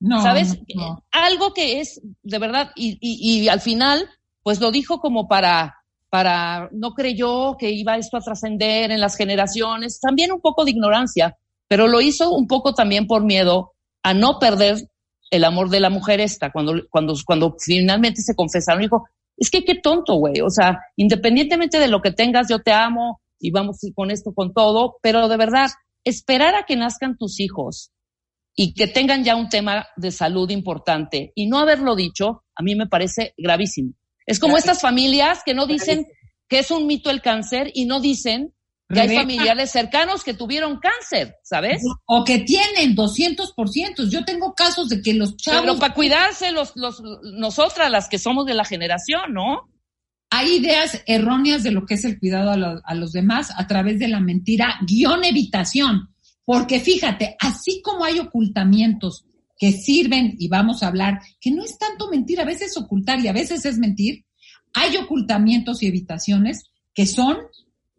no, 0.00 0.22
¿Sabes? 0.22 0.58
no. 0.74 1.04
Algo 1.10 1.54
que 1.54 1.80
es 1.80 2.00
de 2.22 2.38
verdad, 2.38 2.72
y, 2.74 2.98
y, 3.00 3.42
y 3.42 3.48
al 3.48 3.60
final, 3.60 4.08
pues 4.42 4.60
lo 4.60 4.70
dijo 4.70 5.00
como 5.00 5.28
para, 5.28 5.77
para, 6.10 6.68
no 6.72 6.92
creyó 6.92 7.56
que 7.58 7.70
iba 7.70 7.96
esto 7.96 8.16
a 8.16 8.20
trascender 8.20 8.90
en 8.90 9.00
las 9.00 9.16
generaciones, 9.16 10.00
también 10.00 10.32
un 10.32 10.40
poco 10.40 10.64
de 10.64 10.70
ignorancia, 10.70 11.36
pero 11.68 11.86
lo 11.86 12.00
hizo 12.00 12.30
un 12.30 12.46
poco 12.46 12.74
también 12.74 13.06
por 13.06 13.24
miedo 13.24 13.72
a 14.02 14.14
no 14.14 14.38
perder 14.38 14.88
el 15.30 15.44
amor 15.44 15.68
de 15.68 15.80
la 15.80 15.90
mujer 15.90 16.20
esta, 16.20 16.50
cuando, 16.50 16.74
cuando, 16.90 17.14
cuando 17.26 17.56
finalmente 17.58 18.22
se 18.22 18.34
confesaron, 18.34 18.82
dijo, 18.82 19.08
es 19.36 19.50
que 19.50 19.64
qué 19.64 19.74
tonto, 19.74 20.14
güey, 20.14 20.40
o 20.40 20.50
sea, 20.50 20.78
independientemente 20.96 21.78
de 21.78 21.88
lo 21.88 22.00
que 22.00 22.12
tengas, 22.12 22.48
yo 22.48 22.60
te 22.60 22.72
amo 22.72 23.20
y 23.38 23.50
vamos 23.50 23.78
con 23.94 24.10
esto, 24.10 24.32
con 24.32 24.52
todo, 24.52 24.96
pero 25.02 25.28
de 25.28 25.36
verdad, 25.36 25.70
esperar 26.04 26.54
a 26.54 26.64
que 26.64 26.76
nazcan 26.76 27.16
tus 27.16 27.38
hijos 27.38 27.92
y 28.56 28.72
que 28.74 28.88
tengan 28.88 29.22
ya 29.22 29.36
un 29.36 29.48
tema 29.48 29.86
de 29.96 30.10
salud 30.10 30.50
importante 30.50 31.32
y 31.34 31.46
no 31.46 31.58
haberlo 31.58 31.94
dicho, 31.94 32.44
a 32.56 32.62
mí 32.62 32.74
me 32.74 32.88
parece 32.88 33.34
gravísimo. 33.36 33.92
Es 34.28 34.38
como 34.38 34.58
estas 34.58 34.82
familias 34.82 35.40
que 35.44 35.54
no 35.54 35.66
dicen 35.66 36.06
que 36.48 36.58
es 36.58 36.70
un 36.70 36.86
mito 36.86 37.08
el 37.10 37.22
cáncer 37.22 37.70
y 37.72 37.86
no 37.86 37.98
dicen 37.98 38.52
que 38.92 39.00
hay 39.00 39.16
familiares 39.16 39.70
cercanos 39.70 40.22
que 40.22 40.34
tuvieron 40.34 40.78
cáncer, 40.80 41.36
¿sabes? 41.42 41.82
O 42.04 42.24
que 42.24 42.40
tienen 42.40 42.94
200%. 42.94 44.08
Yo 44.10 44.24
tengo 44.26 44.54
casos 44.54 44.90
de 44.90 45.00
que 45.00 45.14
los 45.14 45.36
chavos... 45.38 45.62
Pero 45.62 45.78
para 45.78 45.94
cuidarse 45.94 46.52
los, 46.52 46.72
los, 46.74 47.02
nosotras, 47.22 47.90
las 47.90 48.08
que 48.08 48.18
somos 48.18 48.44
de 48.44 48.54
la 48.54 48.66
generación, 48.66 49.32
¿no? 49.32 49.70
Hay 50.30 50.56
ideas 50.56 51.02
erróneas 51.06 51.62
de 51.62 51.70
lo 51.70 51.86
que 51.86 51.94
es 51.94 52.04
el 52.04 52.18
cuidado 52.18 52.50
a, 52.50 52.80
a 52.84 52.94
los 52.94 53.12
demás 53.12 53.50
a 53.56 53.66
través 53.66 53.98
de 53.98 54.08
la 54.08 54.20
mentira, 54.20 54.78
guion 54.86 55.24
evitación. 55.24 56.14
Porque 56.44 56.80
fíjate, 56.80 57.34
así 57.40 57.80
como 57.82 58.04
hay 58.04 58.18
ocultamientos 58.18 59.24
que 59.58 59.72
sirven, 59.72 60.36
y 60.38 60.48
vamos 60.48 60.82
a 60.82 60.88
hablar, 60.88 61.20
que 61.40 61.50
no 61.50 61.64
es 61.64 61.76
tanto 61.78 62.08
mentir, 62.08 62.40
a 62.40 62.44
veces 62.44 62.76
ocultar 62.76 63.18
y 63.20 63.28
a 63.28 63.32
veces 63.32 63.64
es 63.64 63.78
mentir, 63.78 64.24
hay 64.72 64.96
ocultamientos 64.96 65.82
y 65.82 65.88
evitaciones 65.88 66.70
que 66.94 67.06
son 67.06 67.38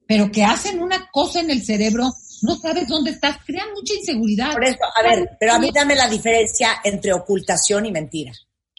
pero 0.10 0.32
que 0.32 0.44
hacen 0.44 0.82
una 0.82 1.08
cosa 1.12 1.40
en 1.40 1.52
el 1.52 1.62
cerebro, 1.62 2.12
no 2.42 2.56
sabes 2.56 2.88
dónde 2.88 3.12
estás, 3.12 3.38
crean 3.46 3.68
mucha 3.76 3.94
inseguridad. 3.94 4.54
Por 4.54 4.64
eso, 4.64 4.80
a 4.98 5.04
ver, 5.04 5.38
pero 5.40 5.54
a 5.54 5.60
mí 5.60 5.70
dame 5.72 5.94
la 5.94 6.10
diferencia 6.10 6.82
entre 6.84 7.14
ocultación 7.14 7.86
y 7.86 7.92
mentira. 7.92 8.32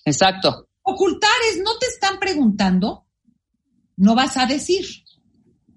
Exacto. 0.04 0.66
Ocultar 0.82 1.30
es, 1.52 1.62
no 1.62 1.78
te 1.78 1.87
están 1.87 2.18
preguntando, 2.18 3.06
no 3.96 4.16
vas 4.16 4.37
a 4.38 4.46
decir. 4.46 4.84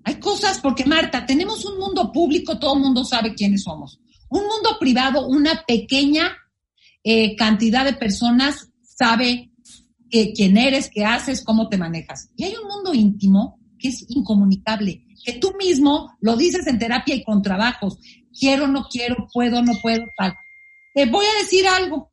Hay 0.03 0.15
cosas, 0.15 0.59
porque 0.59 0.85
Marta, 0.85 1.23
tenemos 1.27 1.65
un 1.65 1.77
mundo 1.77 2.11
público, 2.11 2.57
todo 2.57 2.73
el 2.73 2.81
mundo 2.81 3.05
sabe 3.05 3.35
quiénes 3.35 3.61
somos. 3.61 3.99
Un 4.29 4.47
mundo 4.47 4.77
privado, 4.79 5.27
una 5.27 5.65
pequeña 5.67 6.35
eh, 7.03 7.35
cantidad 7.35 7.85
de 7.85 7.93
personas 7.93 8.69
sabe 8.81 9.51
eh, 10.11 10.33
quién 10.33 10.57
eres, 10.57 10.89
qué 10.93 11.05
haces, 11.05 11.43
cómo 11.43 11.69
te 11.69 11.77
manejas. 11.77 12.29
Y 12.35 12.45
hay 12.45 12.55
un 12.55 12.67
mundo 12.67 12.93
íntimo 12.93 13.59
que 13.77 13.89
es 13.89 14.05
incomunicable 14.09 15.03
que 15.23 15.33
tú 15.33 15.53
mismo 15.57 16.15
lo 16.19 16.35
dices 16.35 16.67
en 16.67 16.77
terapia 16.77 17.15
y 17.15 17.23
con 17.23 17.41
trabajos. 17.41 17.97
Quiero, 18.37 18.67
no 18.67 18.87
quiero, 18.89 19.27
puedo, 19.31 19.61
no 19.61 19.73
puedo, 19.81 20.03
tal. 20.17 20.33
Te 20.93 21.05
voy 21.05 21.25
a 21.25 21.43
decir 21.43 21.65
algo. 21.65 22.11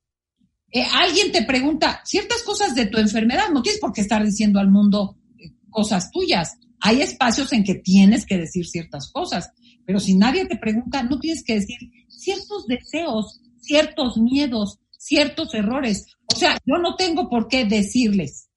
Eh, 0.70 0.84
alguien 0.92 1.32
te 1.32 1.42
pregunta 1.42 2.00
ciertas 2.04 2.42
cosas 2.42 2.74
de 2.76 2.86
tu 2.86 2.98
enfermedad, 2.98 3.48
no 3.52 3.60
tienes 3.60 3.80
por 3.80 3.92
qué 3.92 4.02
estar 4.02 4.24
diciendo 4.24 4.60
al 4.60 4.70
mundo 4.70 5.16
eh, 5.38 5.50
cosas 5.68 6.10
tuyas. 6.12 6.56
Hay 6.80 7.02
espacios 7.02 7.52
en 7.52 7.64
que 7.64 7.74
tienes 7.74 8.24
que 8.24 8.38
decir 8.38 8.66
ciertas 8.66 9.10
cosas, 9.10 9.50
pero 9.84 9.98
si 9.98 10.14
nadie 10.14 10.46
te 10.46 10.56
pregunta, 10.56 11.02
no 11.02 11.18
tienes 11.18 11.42
que 11.42 11.54
decir 11.54 11.76
ciertos 12.08 12.66
deseos, 12.68 13.40
ciertos 13.60 14.16
miedos, 14.16 14.78
ciertos 14.90 15.54
errores. 15.54 16.06
O 16.32 16.36
sea, 16.36 16.58
yo 16.64 16.78
no 16.78 16.96
tengo 16.96 17.28
por 17.28 17.48
qué 17.48 17.64
decirles. 17.64 18.48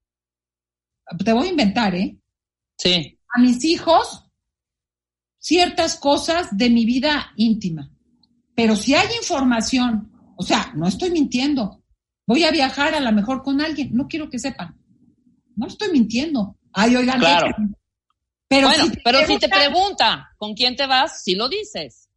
Te 1.24 1.34
voy 1.34 1.48
a 1.48 1.52
inventar, 1.52 1.96
¿eh? 1.96 2.18
Sí. 2.78 3.20
A 3.36 3.40
mis 3.40 3.64
hijos 3.64 4.24
ciertas 5.44 5.98
cosas 5.98 6.48
de 6.52 6.70
mi 6.70 6.86
vida 6.86 7.34
íntima. 7.36 7.92
Pero 8.56 8.76
si 8.76 8.96
hay 8.96 9.08
información, 9.18 10.12
o 10.38 10.44
sea, 10.44 10.72
no 10.76 10.88
estoy 10.88 11.12
mintiendo, 11.12 11.84
voy 12.26 12.46
a 12.46 12.52
viajar 12.52 12.96
a 12.96 13.02
lo 13.02 13.12
mejor 13.12 13.44
con 13.44 13.60
alguien, 13.60 13.90
no 13.94 14.08
quiero 14.08 14.30
que 14.30 14.40
sepan. 14.40 14.80
No 15.56 15.68
estoy 15.68 15.92
mintiendo. 15.92 16.58
Ay, 16.72 16.96
oigan, 16.96 17.20
claro. 17.20 17.56
Pero, 18.48 18.72
si 18.72 18.90
te 18.90 19.02
pero 19.04 19.26
si 19.26 19.38
te 19.38 19.50
pregunta 19.50 20.30
con 20.38 20.54
quién 20.54 20.76
te 20.76 20.88
vas, 20.88 21.24
si 21.24 21.36
lo 21.36 21.50
dices. 21.50 22.10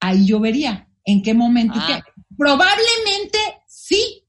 Ahí 0.00 0.26
yo 0.26 0.40
vería 0.40 0.88
en 1.04 1.22
qué 1.22 1.34
momento. 1.34 1.78
Ah. 1.78 2.02
Probablemente 2.38 3.38
sí, 3.66 4.24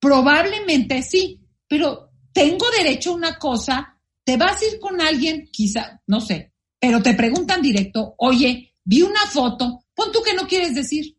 probablemente 0.00 1.02
sí, 1.02 1.38
pero 1.68 2.10
tengo 2.32 2.64
derecho 2.70 3.10
a 3.10 3.16
una 3.16 3.38
cosa, 3.38 3.94
te 4.24 4.38
vas 4.38 4.62
a 4.62 4.64
ir 4.64 4.80
con 4.80 4.98
alguien, 5.02 5.46
quizá, 5.52 6.00
no 6.06 6.22
sé, 6.22 6.54
pero 6.80 7.02
te 7.02 7.12
preguntan 7.12 7.60
directo, 7.60 8.14
oye, 8.16 8.74
vi 8.82 9.02
una 9.02 9.20
foto, 9.26 9.84
pon 9.94 10.10
tú 10.12 10.22
que 10.22 10.32
no 10.32 10.48
quieres 10.48 10.74
decir. 10.74 11.14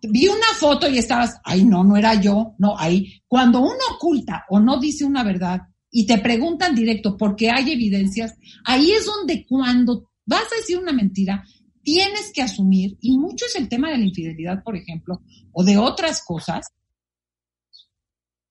Vi 0.00 0.28
una 0.28 0.54
foto 0.56 0.88
y 0.88 0.98
estabas, 0.98 1.40
ay, 1.42 1.64
no, 1.64 1.82
no 1.82 1.96
era 1.96 2.14
yo, 2.20 2.54
no, 2.58 2.78
ahí. 2.78 3.20
Cuando 3.26 3.60
uno 3.60 3.80
oculta 3.96 4.44
o 4.48 4.60
no 4.60 4.78
dice 4.78 5.04
una 5.04 5.24
verdad 5.24 5.62
y 5.90 6.06
te 6.06 6.18
preguntan 6.18 6.74
directo 6.74 7.16
porque 7.16 7.50
hay 7.50 7.72
evidencias, 7.72 8.34
ahí 8.64 8.92
es 8.92 9.06
donde 9.06 9.44
cuando 9.44 10.12
vas 10.24 10.44
a 10.52 10.56
decir 10.56 10.78
una 10.78 10.92
mentira, 10.92 11.44
tienes 11.86 12.32
que 12.34 12.42
asumir, 12.42 12.98
y 13.00 13.16
mucho 13.16 13.46
es 13.46 13.54
el 13.54 13.68
tema 13.68 13.90
de 13.90 13.98
la 13.98 14.04
infidelidad, 14.04 14.64
por 14.64 14.76
ejemplo, 14.76 15.20
o 15.52 15.62
de 15.62 15.78
otras 15.78 16.20
cosas, 16.24 16.66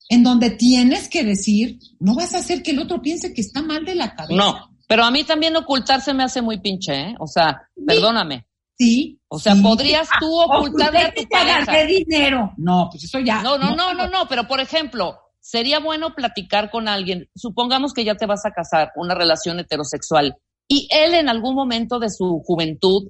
en 0.07 0.23
donde 0.23 0.51
tienes 0.51 1.09
que 1.09 1.25
decir, 1.25 1.77
no 1.99 2.15
vas 2.15 2.33
a 2.33 2.37
hacer 2.37 2.63
que 2.63 2.71
el 2.71 2.79
otro 2.79 3.01
piense 3.01 3.33
que 3.33 3.41
está 3.41 3.61
mal 3.61 3.83
de 3.83 3.95
la 3.95 4.15
cabeza. 4.15 4.35
No, 4.41 4.77
pero 4.87 5.03
a 5.03 5.11
mí 5.11 5.25
también 5.25 5.53
ocultarse 5.57 6.13
me 6.13 6.23
hace 6.23 6.41
muy 6.41 6.61
pinche, 6.61 6.93
¿eh? 6.93 7.15
O 7.19 7.27
sea, 7.27 7.61
perdóname. 7.85 8.47
Sí. 8.77 9.19
O 9.27 9.37
sea, 9.37 9.53
podrías 9.61 10.07
tú 10.19 10.41
Ah, 10.41 10.57
ocultarle 10.59 10.99
a 10.99 11.13
tu 11.13 11.23
pareja. 11.27 11.83
dinero. 11.85 12.53
No, 12.57 12.87
pues 12.89 13.03
eso 13.03 13.19
ya. 13.19 13.41
No, 13.41 13.57
no, 13.57 13.75
no, 13.75 13.93
no, 13.93 14.07
no, 14.07 14.27
pero 14.29 14.47
por 14.47 14.61
ejemplo, 14.61 15.17
sería 15.41 15.79
bueno 15.79 16.15
platicar 16.15 16.71
con 16.71 16.87
alguien, 16.87 17.29
supongamos 17.35 17.93
que 17.93 18.05
ya 18.05 18.15
te 18.15 18.27
vas 18.27 18.45
a 18.45 18.51
casar, 18.51 18.91
una 18.95 19.13
relación 19.13 19.59
heterosexual, 19.59 20.37
y 20.69 20.87
él 20.91 21.13
en 21.15 21.29
algún 21.29 21.53
momento 21.53 21.99
de 21.99 22.09
su 22.09 22.41
juventud 22.45 23.09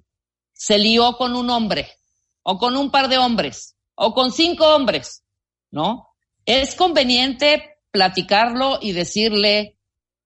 se 0.57 0.79
lió 0.79 1.17
con 1.17 1.35
un 1.35 1.49
hombre, 1.49 1.91
o 2.43 2.57
con 2.57 2.75
un 2.77 2.89
par 2.89 3.09
de 3.09 3.17
hombres, 3.17 3.75
o 3.95 4.13
con 4.13 4.31
cinco 4.31 4.65
hombres, 4.73 5.23
¿no? 5.69 6.07
Es 6.45 6.75
conveniente 6.75 7.77
platicarlo 7.91 8.79
y 8.81 8.93
decirle 8.93 9.77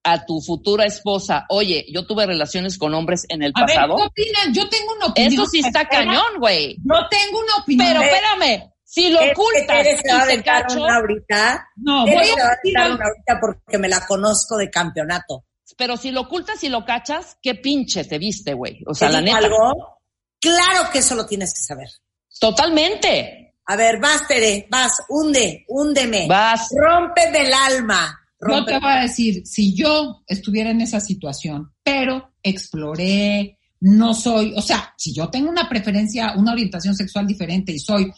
a 0.04 0.26
tu 0.26 0.40
futura 0.42 0.86
esposa, 0.86 1.46
oye, 1.50 1.86
yo 1.92 2.06
tuve 2.06 2.26
relaciones 2.26 2.78
con 2.78 2.94
hombres 2.94 3.26
en 3.30 3.44
el 3.44 3.52
A 3.56 3.66
ver, 3.66 3.76
pasado. 3.76 3.96
¿qué 3.98 4.04
opinan? 4.04 4.54
Yo 4.54 4.70
tengo 4.70 4.94
una 4.96 5.08
opinión. 5.08 5.34
Eso 5.34 5.46
sí 5.46 5.60
está 5.60 5.82
Espera, 5.82 6.06
cañón, 6.06 6.40
güey. 6.40 6.78
No 6.84 6.96
tengo 7.10 7.40
una 7.40 7.56
opinión. 7.58 7.88
Pero 7.88 8.02
espérame, 8.04 8.72
si 8.84 9.10
lo 9.10 9.20
ocultas 9.20 9.86
y 9.86 9.98
se 10.32 10.44
cacho, 10.44 10.84
una 10.84 10.96
ahorita. 10.96 11.68
No, 11.78 12.04
voy 12.06 12.14
a 12.16 12.20
decir 12.22 12.74
una 12.76 13.06
ahorita 13.06 13.40
porque 13.42 13.78
me 13.78 13.90
la 13.90 14.06
conozco 14.08 14.58
de 14.58 14.70
campeonato. 14.70 15.46
pero 15.78 15.98
si 15.98 16.12
lo 16.12 16.22
ocultas 16.22 16.64
y 16.64 16.70
lo 16.70 16.86
cachas, 16.86 17.38
qué 17.42 17.56
pinche 17.56 18.04
te 18.06 18.18
viste, 18.18 18.54
güey. 18.54 18.82
O 18.88 18.94
¿Te 18.94 19.00
sea, 19.00 19.10
la 19.10 19.22
neta. 19.22 19.38
algo? 19.38 19.99
Claro 20.40 20.90
que 20.92 21.00
eso 21.00 21.16
lo 21.16 21.26
tienes 21.26 21.54
que 21.54 21.62
saber. 21.62 21.90
Totalmente. 22.40 23.56
A 23.66 23.76
ver, 23.76 24.00
vas, 24.00 24.28
Tere, 24.28 24.68
vas, 24.72 24.94
hunde, 25.10 25.66
húndeme. 25.68 26.28
Vas. 26.28 26.70
Rómpeme 26.72 27.42
el 27.42 27.54
alma. 27.54 28.20
Yo 28.42 28.48
Rómpeme. 28.48 28.80
te 28.80 28.86
voy 28.86 28.94
a 28.94 29.02
decir, 29.02 29.46
si 29.46 29.76
yo 29.76 30.24
estuviera 30.26 30.72
en 30.72 30.82
esa 30.82 31.00
situación, 31.00 31.72
pero 31.84 32.34
exploré, 32.42 33.60
no 33.82 34.14
soy, 34.14 34.54
o 34.56 34.62
sea, 34.62 34.94
si 34.98 35.14
yo 35.14 35.30
tengo 35.30 35.50
una 35.50 35.68
preferencia, 35.70 36.34
una 36.36 36.54
orientación 36.54 36.96
sexual 36.96 37.28
diferente 37.28 37.72
y 37.72 37.80
soy 37.80 38.12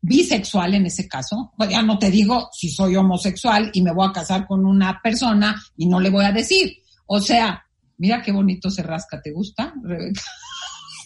bisexual 0.00 0.74
en 0.74 0.86
ese 0.86 1.08
caso, 1.08 1.52
pues 1.56 1.70
ya 1.70 1.82
no 1.82 1.98
te 1.98 2.10
digo 2.10 2.50
si 2.52 2.68
soy 2.68 2.96
homosexual 2.96 3.70
y 3.72 3.80
me 3.80 3.92
voy 3.92 4.08
a 4.08 4.12
casar 4.12 4.46
con 4.46 4.66
una 4.66 5.00
persona 5.02 5.62
y 5.76 5.86
no 5.86 6.00
le 6.00 6.10
voy 6.10 6.24
a 6.24 6.32
decir. 6.32 6.76
O 7.06 7.20
sea, 7.20 7.64
mira 7.98 8.20
qué 8.22 8.32
bonito 8.32 8.70
se 8.70 8.82
rasca, 8.82 9.22
¿te 9.22 9.32
gusta, 9.32 9.72
Rebeca? 9.82 10.20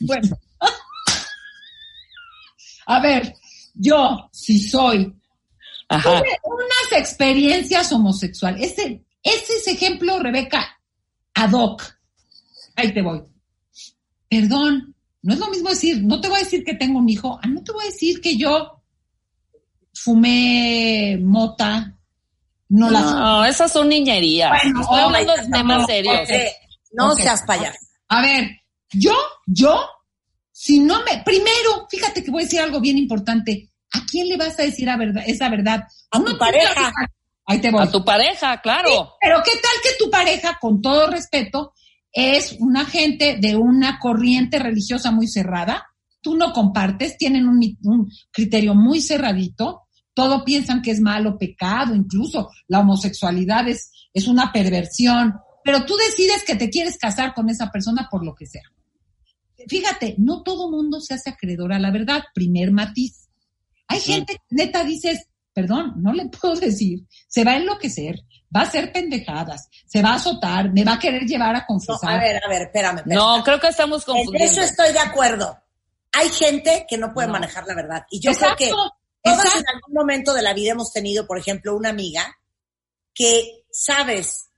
Bueno. 0.00 0.38
A 2.86 3.00
ver, 3.00 3.34
yo, 3.74 4.30
si 4.32 4.58
soy 4.58 5.14
Ajá. 5.88 6.20
Tuve 6.20 6.38
unas 6.44 7.00
experiencias 7.00 7.90
homosexuales. 7.92 8.72
Ese, 8.72 9.04
ese 9.22 9.52
es 9.54 9.66
ejemplo, 9.68 10.18
Rebeca, 10.18 10.78
ad 11.34 11.52
hoc. 11.52 11.82
Ahí 12.76 12.92
te 12.92 13.02
voy. 13.02 13.22
Perdón, 14.28 14.94
no 15.22 15.32
es 15.32 15.40
lo 15.40 15.48
mismo 15.48 15.70
decir, 15.70 16.02
no 16.04 16.20
te 16.20 16.28
voy 16.28 16.38
a 16.38 16.44
decir 16.44 16.62
que 16.62 16.74
tengo 16.74 16.98
un 16.98 17.08
hijo, 17.08 17.40
ah, 17.42 17.46
no 17.46 17.62
te 17.64 17.72
voy 17.72 17.84
a 17.84 17.86
decir 17.90 18.20
que 18.20 18.36
yo 18.36 18.82
fumé 19.94 21.18
mota, 21.20 21.96
no 22.68 22.90
la 22.90 23.00
No, 23.00 23.44
esas 23.46 23.72
son 23.72 23.88
niñerías. 23.88 24.50
Bueno, 24.50 24.82
Estoy 24.82 25.00
hablando 25.00 25.36
de 25.36 25.48
no, 25.48 25.56
temas 25.56 25.78
no, 25.78 25.86
serios. 25.86 26.28
No 26.92 27.14
seas 27.14 27.42
payaso. 27.42 27.78
A 28.08 28.20
ver, 28.20 28.60
yo, 28.92 29.14
yo, 29.46 29.88
si 30.52 30.80
no 30.80 31.02
me, 31.04 31.22
primero, 31.22 31.86
fíjate 31.90 32.22
que 32.22 32.30
voy 32.30 32.42
a 32.42 32.44
decir 32.44 32.60
algo 32.60 32.80
bien 32.80 32.98
importante. 32.98 33.70
¿A 33.92 34.04
quién 34.04 34.28
le 34.28 34.36
vas 34.36 34.58
a 34.58 34.64
decir 34.64 34.88
a 34.90 34.96
verdad, 34.96 35.22
esa 35.26 35.48
verdad? 35.48 35.84
A 36.10 36.18
tu 36.18 36.24
Uno 36.24 36.38
pareja. 36.38 36.92
Ahí 37.46 37.60
te 37.60 37.70
voy. 37.70 37.82
A 37.82 37.90
tu 37.90 38.04
pareja, 38.04 38.60
claro. 38.60 39.14
Pero 39.20 39.42
qué 39.44 39.52
tal 39.52 39.82
que 39.82 39.90
tu 39.98 40.10
pareja, 40.10 40.58
con 40.60 40.82
todo 40.82 41.06
respeto, 41.06 41.72
es 42.12 42.56
una 42.58 42.84
gente 42.84 43.38
de 43.40 43.56
una 43.56 43.98
corriente 43.98 44.58
religiosa 44.58 45.10
muy 45.10 45.28
cerrada, 45.28 45.86
tú 46.20 46.36
no 46.36 46.52
compartes, 46.52 47.16
tienen 47.16 47.46
un, 47.48 47.60
un 47.84 48.10
criterio 48.30 48.74
muy 48.74 49.00
cerradito, 49.00 49.82
todo 50.12 50.44
piensan 50.44 50.82
que 50.82 50.90
es 50.90 51.00
malo, 51.00 51.38
pecado, 51.38 51.94
incluso 51.94 52.50
la 52.66 52.80
homosexualidad 52.80 53.68
es, 53.68 53.92
es 54.12 54.26
una 54.26 54.52
perversión, 54.52 55.34
pero 55.62 55.84
tú 55.84 55.96
decides 55.96 56.42
que 56.44 56.56
te 56.56 56.70
quieres 56.70 56.98
casar 56.98 57.34
con 57.34 57.48
esa 57.48 57.70
persona 57.70 58.08
por 58.10 58.24
lo 58.24 58.34
que 58.34 58.46
sea. 58.46 58.64
Fíjate, 59.68 60.14
no 60.18 60.42
todo 60.42 60.70
mundo 60.70 61.00
se 61.00 61.14
hace 61.14 61.30
acreedor 61.30 61.72
a 61.72 61.78
la 61.78 61.90
verdad, 61.90 62.22
primer 62.34 62.72
matiz. 62.72 63.28
Hay 63.88 64.00
gente, 64.00 64.36
neta, 64.50 64.84
dices, 64.84 65.26
perdón, 65.52 65.94
no 65.96 66.12
le 66.12 66.28
puedo 66.40 66.54
decir, 66.56 67.00
se 67.28 67.44
va 67.44 67.52
a 67.52 67.56
enloquecer, 67.56 68.16
va 68.54 68.60
a 68.60 68.64
hacer 68.64 68.92
pendejadas, 68.92 69.68
se 69.86 70.02
va 70.02 70.10
a 70.10 70.14
azotar, 70.14 70.72
me 70.72 70.84
va 70.84 70.94
a 70.94 70.98
querer 70.98 71.22
llevar 71.24 71.54
a 71.54 71.60
No, 71.60 71.64
confesar. 71.66 72.10
a 72.14 72.18
ver, 72.18 72.40
a 72.44 72.48
ver, 72.48 72.62
espérame. 72.62 72.98
espérame. 72.98 73.18
No, 73.18 73.42
creo 73.44 73.60
que 73.60 73.68
estamos 73.68 74.02
En 74.08 74.14
confundiendo. 74.14 74.44
eso 74.50 74.62
estoy 74.62 74.92
de 74.92 74.98
acuerdo. 75.00 75.56
Hay 76.12 76.28
gente 76.30 76.86
que 76.88 76.96
no 76.98 77.12
puede 77.12 77.26
No. 77.28 77.34
manejar 77.34 77.64
la 77.66 77.74
verdad. 77.74 78.04
Y 78.10 78.20
yo 78.20 78.30
Exacto, 78.30 78.56
creo 78.56 78.68
que 78.68 78.74
todos 79.22 79.44
exacto. 79.44 79.58
en 79.60 79.74
algún 79.76 79.94
momento 79.94 80.32
de 80.34 80.42
la 80.42 80.54
vida 80.54 80.72
hemos 80.72 80.92
tenido, 80.92 81.26
por 81.26 81.38
ejemplo, 81.38 81.76
una 81.76 81.90
amiga 81.90 82.36
que 83.14 83.64
sabes 83.70 84.50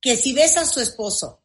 que 0.00 0.16
si 0.16 0.32
ves 0.32 0.56
a 0.56 0.64
su 0.64 0.80
esposo 0.80 1.42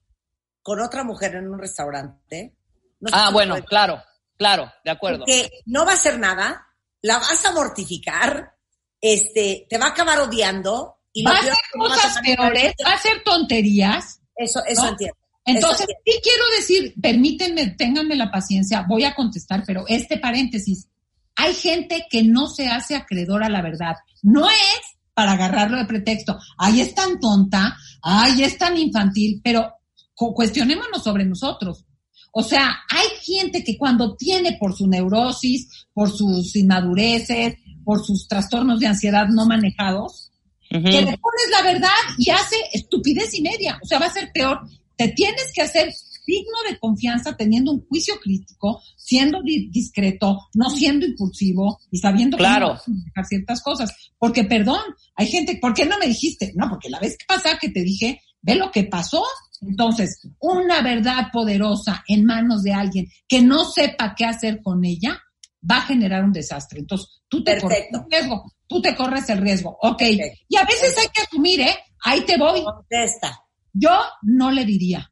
con 0.61 0.79
otra 0.81 1.03
mujer 1.03 1.35
en 1.35 1.47
un 1.49 1.59
restaurante, 1.59 2.55
no 2.99 3.09
Ah, 3.13 3.29
bueno, 3.31 3.55
claro, 3.65 4.01
claro, 4.37 4.71
de 4.83 4.91
acuerdo. 4.91 5.25
que 5.25 5.49
no 5.65 5.85
va 5.85 5.91
a 5.91 5.95
hacer 5.95 6.19
nada, 6.19 6.65
la 7.01 7.17
vas 7.17 7.45
a 7.45 7.51
mortificar, 7.53 8.53
este, 9.01 9.65
te 9.69 9.77
va 9.77 9.87
a 9.87 9.89
acabar 9.89 10.19
odiando 10.19 10.97
y 11.13 11.23
Va 11.23 11.31
a 11.31 11.39
hacer 11.39 11.51
a 11.53 11.77
cosas 11.77 12.17
peores, 12.23 12.73
va 12.85 12.91
a 12.91 12.95
hacer 12.95 13.23
tonterías. 13.23 14.19
Eso, 14.35 14.61
eso 14.65 14.83
¿no? 14.83 14.89
entiendo. 14.89 15.15
Entonces, 15.45 15.87
Eso 15.89 15.97
sí 16.05 16.19
quiero 16.21 16.43
decir, 16.57 16.93
permítanme, 17.01 17.67
ténganme 17.77 18.15
la 18.15 18.29
paciencia, 18.29 18.85
voy 18.87 19.03
a 19.05 19.15
contestar, 19.15 19.63
pero 19.65 19.83
este 19.87 20.17
paréntesis, 20.17 20.87
hay 21.35 21.53
gente 21.55 22.05
que 22.09 22.23
no 22.23 22.47
se 22.47 22.67
hace 22.67 22.95
acreedora 22.95 23.47
a 23.47 23.49
la 23.49 23.61
verdad. 23.61 23.95
No 24.21 24.47
es 24.49 24.81
para 25.13 25.31
agarrarlo 25.33 25.77
de 25.77 25.85
pretexto. 25.85 26.37
Ay, 26.57 26.81
es 26.81 26.93
tan 26.93 27.19
tonta, 27.19 27.75
ay, 28.03 28.43
es 28.43 28.57
tan 28.57 28.77
infantil, 28.77 29.41
pero 29.43 29.73
cu- 30.13 30.33
cuestionémonos 30.33 31.03
sobre 31.03 31.25
nosotros. 31.25 31.85
O 32.31 32.43
sea, 32.43 32.77
hay 32.89 33.07
gente 33.23 33.63
que 33.63 33.77
cuando 33.77 34.15
tiene 34.15 34.57
por 34.59 34.75
su 34.75 34.87
neurosis, 34.87 35.85
por 35.93 36.11
sus 36.11 36.55
inmadureces, 36.55 37.55
por 37.83 38.05
sus 38.05 38.27
trastornos 38.27 38.79
de 38.79 38.87
ansiedad 38.87 39.27
no 39.29 39.45
manejados, 39.45 40.31
que 40.69 40.77
le 41.01 41.17
pones 41.17 41.49
la 41.51 41.63
verdad 41.63 41.89
y 42.19 42.29
hace 42.29 42.55
estupidez 42.73 43.33
y 43.33 43.41
media. 43.41 43.79
O 43.83 43.87
sea, 43.87 43.97
va 43.99 44.05
a 44.05 44.13
ser 44.13 44.31
peor. 44.31 44.59
Te 44.95 45.07
tienes 45.09 45.51
que 45.53 45.63
hacer 45.63 45.91
digno 46.27 46.57
de 46.69 46.77
confianza 46.77 47.35
teniendo 47.35 47.71
un 47.71 47.87
juicio 47.87 48.19
crítico, 48.21 48.79
siendo 48.95 49.41
di- 49.41 49.69
discreto, 49.71 50.37
no 50.53 50.69
siendo 50.69 51.07
impulsivo 51.07 51.79
y 51.89 51.97
sabiendo 51.97 52.37
Claro. 52.37 52.79
cómo 52.85 52.97
manejar 52.99 53.25
ciertas 53.25 53.63
cosas. 53.63 53.91
Porque, 54.19 54.43
perdón, 54.43 54.81
hay 55.15 55.25
gente, 55.27 55.57
¿por 55.59 55.73
qué 55.73 55.85
no 55.85 55.97
me 55.97 56.05
dijiste? 56.05 56.53
No, 56.55 56.69
porque 56.69 56.89
la 56.89 56.99
vez 56.99 57.17
que 57.17 57.25
pasada 57.25 57.57
que 57.59 57.69
te 57.69 57.81
dije, 57.81 58.21
ve 58.43 58.53
lo 58.53 58.69
que 58.69 58.83
pasó. 58.83 59.23
Entonces, 59.61 60.21
una 60.39 60.81
verdad 60.81 61.27
poderosa 61.31 62.03
en 62.07 62.25
manos 62.25 62.63
de 62.63 62.73
alguien 62.73 63.07
que 63.27 63.41
no 63.41 63.65
sepa 63.65 64.15
qué 64.15 64.25
hacer 64.25 64.61
con 64.61 64.85
ella 64.85 65.21
va 65.69 65.77
a 65.77 65.81
generar 65.81 66.23
un 66.23 66.31
desastre. 66.31 66.79
Entonces, 66.79 67.21
tú 67.27 67.43
te 67.43 67.59
corres 67.59 67.87
el 67.91 68.01
riesgo, 68.09 68.53
tú 68.67 68.81
te 68.81 68.95
corres 68.95 69.29
el 69.29 69.39
riesgo. 69.39 69.77
Ok. 69.81 70.01
Y 70.47 70.55
a 70.55 70.63
veces 70.63 70.97
hay 70.97 71.07
que 71.13 71.21
asumir, 71.21 71.61
¿eh? 71.61 71.77
Ahí 72.03 72.21
te 72.21 72.37
voy. 72.37 72.63
Contesta. 72.63 73.39
Yo 73.73 73.91
no 74.21 74.51
le 74.51 74.65
diría. 74.65 75.11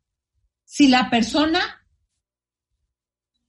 Si 0.63 0.87
la 0.87 1.09
persona, 1.09 1.59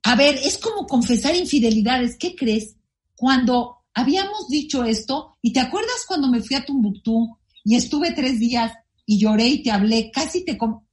a 0.03 0.17
ver, 0.17 0.37
es 0.37 0.59
como 0.59 0.87
confesar 0.87 1.37
infidelidades. 1.37 2.17
¿Qué 2.19 2.35
crees? 2.35 2.77
Cuando 3.15 3.85
habíamos 3.95 4.49
dicho 4.49 4.85
esto, 4.85 5.37
y 5.43 5.53
te 5.53 5.61
acuerdas 5.61 6.05
cuando 6.07 6.29
me 6.29 6.41
fui 6.41 6.57
a 6.57 6.65
Tumbuctú 6.65 7.39
y 7.65 7.77
estuve 7.77 8.13
tres 8.13 8.39
días 8.39 8.73
y 9.07 9.19
lloré 9.19 9.47
y 9.47 9.63
te 9.63 9.71
hablé, 9.71 10.11
casi 10.13 10.45
te... 10.45 10.59
com- 10.59 10.85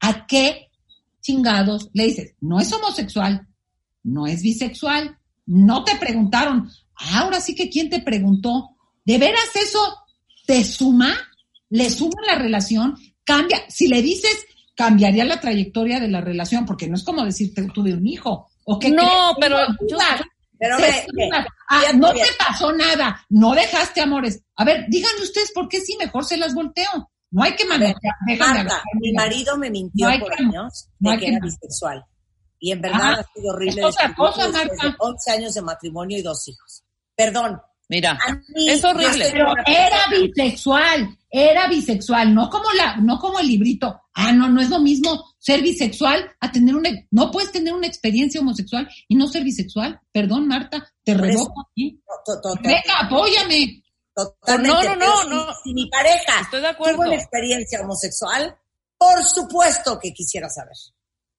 ¿A 0.00 0.26
qué 0.26 0.68
chingados 1.20 1.90
le 1.92 2.04
dices? 2.04 2.34
No 2.40 2.60
es 2.60 2.72
homosexual, 2.72 3.46
no 4.02 4.26
es 4.26 4.42
bisexual, 4.42 5.18
no 5.46 5.84
te 5.84 5.96
preguntaron. 5.96 6.68
Ah, 6.94 7.20
Ahora 7.20 7.40
sí 7.40 7.54
que 7.54 7.70
quién 7.70 7.90
te 7.90 8.00
preguntó. 8.00 8.70
¿De 9.04 9.18
veras 9.18 9.54
eso 9.54 9.78
te 10.46 10.64
suma? 10.64 11.14
¿Le 11.70 11.90
suma 11.90 12.20
la 12.26 12.36
relación? 12.36 12.96
Cambia. 13.24 13.62
Si 13.68 13.88
le 13.88 14.02
dices, 14.02 14.46
cambiaría 14.74 15.24
la 15.24 15.40
trayectoria 15.40 16.00
de 16.00 16.08
la 16.08 16.20
relación, 16.20 16.64
porque 16.66 16.88
no 16.88 16.94
es 16.96 17.04
como 17.04 17.24
decirte 17.24 17.66
tuve 17.72 17.94
un 17.94 18.06
hijo. 18.06 18.48
¿O 18.64 18.78
qué 18.78 18.90
No, 18.90 19.02
crees? 19.02 19.36
pero 19.40 19.58
yo-. 19.88 19.98
Pero. 20.58 20.76
Ah, 21.68 21.84
no 21.94 22.12
te 22.12 22.20
pasó 22.38 22.72
nada, 22.72 23.24
no 23.28 23.54
dejaste 23.54 24.00
amores. 24.00 24.42
A 24.56 24.64
ver, 24.64 24.86
díganme 24.88 25.22
ustedes 25.22 25.52
por 25.52 25.68
qué 25.68 25.80
sí, 25.80 25.96
mejor 25.98 26.24
se 26.24 26.36
las 26.36 26.54
volteo. 26.54 27.10
No 27.30 27.42
hay 27.42 27.54
que 27.54 27.64
mandar. 27.66 27.94
Marta, 28.38 28.82
mi 29.00 29.12
marido 29.12 29.56
me 29.58 29.70
mintió 29.70 30.08
No 30.10 30.18
por 30.20 30.34
que- 30.36 30.42
años 30.44 30.88
de 30.98 31.10
que 31.12 31.18
que- 31.18 31.26
era 31.28 31.38
bisexual. 31.42 32.04
Y 32.60 32.72
en 32.72 32.80
verdad 32.80 33.12
Ajá. 33.12 33.20
ha 33.20 33.32
sido 33.34 33.52
horrible 33.52 33.80
Es 33.82 33.86
otra 33.86 34.14
cosa, 34.14 34.48
Marta. 34.48 34.86
de 34.88 34.94
11 34.98 35.30
años 35.30 35.54
de 35.54 35.62
matrimonio 35.62 36.18
y 36.18 36.22
dos 36.22 36.48
hijos. 36.48 36.82
Perdón. 37.14 37.60
Mira, 37.90 38.18
Es 38.54 38.84
horrible. 38.84 39.28
Pero 39.32 39.46
era 39.66 39.98
bisexual, 40.10 41.08
era 41.30 41.68
bisexual, 41.68 42.34
no 42.34 42.50
como 42.50 42.70
la, 42.72 42.96
no 42.96 43.18
como 43.18 43.38
el 43.38 43.46
librito. 43.46 43.98
Ah, 44.12 44.30
no, 44.32 44.48
no 44.50 44.60
es 44.60 44.68
lo 44.68 44.78
mismo 44.78 45.24
ser 45.38 45.62
bisexual 45.62 46.30
a 46.40 46.52
tener 46.52 46.74
una, 46.76 46.90
no 47.12 47.30
puedes 47.30 47.50
tener 47.52 47.72
una 47.72 47.86
experiencia 47.86 48.40
homosexual 48.42 48.88
y 49.08 49.14
no 49.14 49.26
ser 49.28 49.42
bisexual. 49.44 50.00
Perdón, 50.12 50.48
Marta, 50.48 50.86
te 51.02 51.14
revoco 51.14 51.66
aquí. 51.70 51.98
Venga, 52.62 52.98
apóyame. 53.02 53.82
Totalmente. 54.24 54.68
No, 54.68 54.82
no, 54.82 54.96
no, 54.96 55.22
si- 55.22 55.28
no. 55.28 55.54
Si, 55.64 55.74
mi 55.74 55.88
pareja 55.90 56.40
Estoy 56.40 56.60
de 56.60 56.68
acuerdo. 56.68 56.96
tuvo 56.96 57.06
una 57.06 57.14
experiencia 57.14 57.80
homosexual, 57.80 58.58
por 58.98 59.24
supuesto 59.24 59.98
que 60.00 60.12
quisiera 60.12 60.48
saber. 60.48 60.74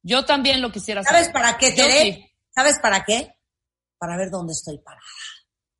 yo 0.01 0.23
también 0.25 0.61
lo 0.61 0.71
quisiera 0.71 1.03
¿Sabes 1.03 1.27
saber. 1.27 1.33
para 1.33 1.57
qué, 1.57 1.71
Tere? 1.71 2.01
sí. 2.01 2.25
¿Sabes 2.55 2.79
para 2.79 3.03
qué? 3.03 3.35
Para 3.97 4.15
ver 4.15 4.29
dónde 4.31 4.53
estoy 4.53 4.77
parada. 4.77 5.03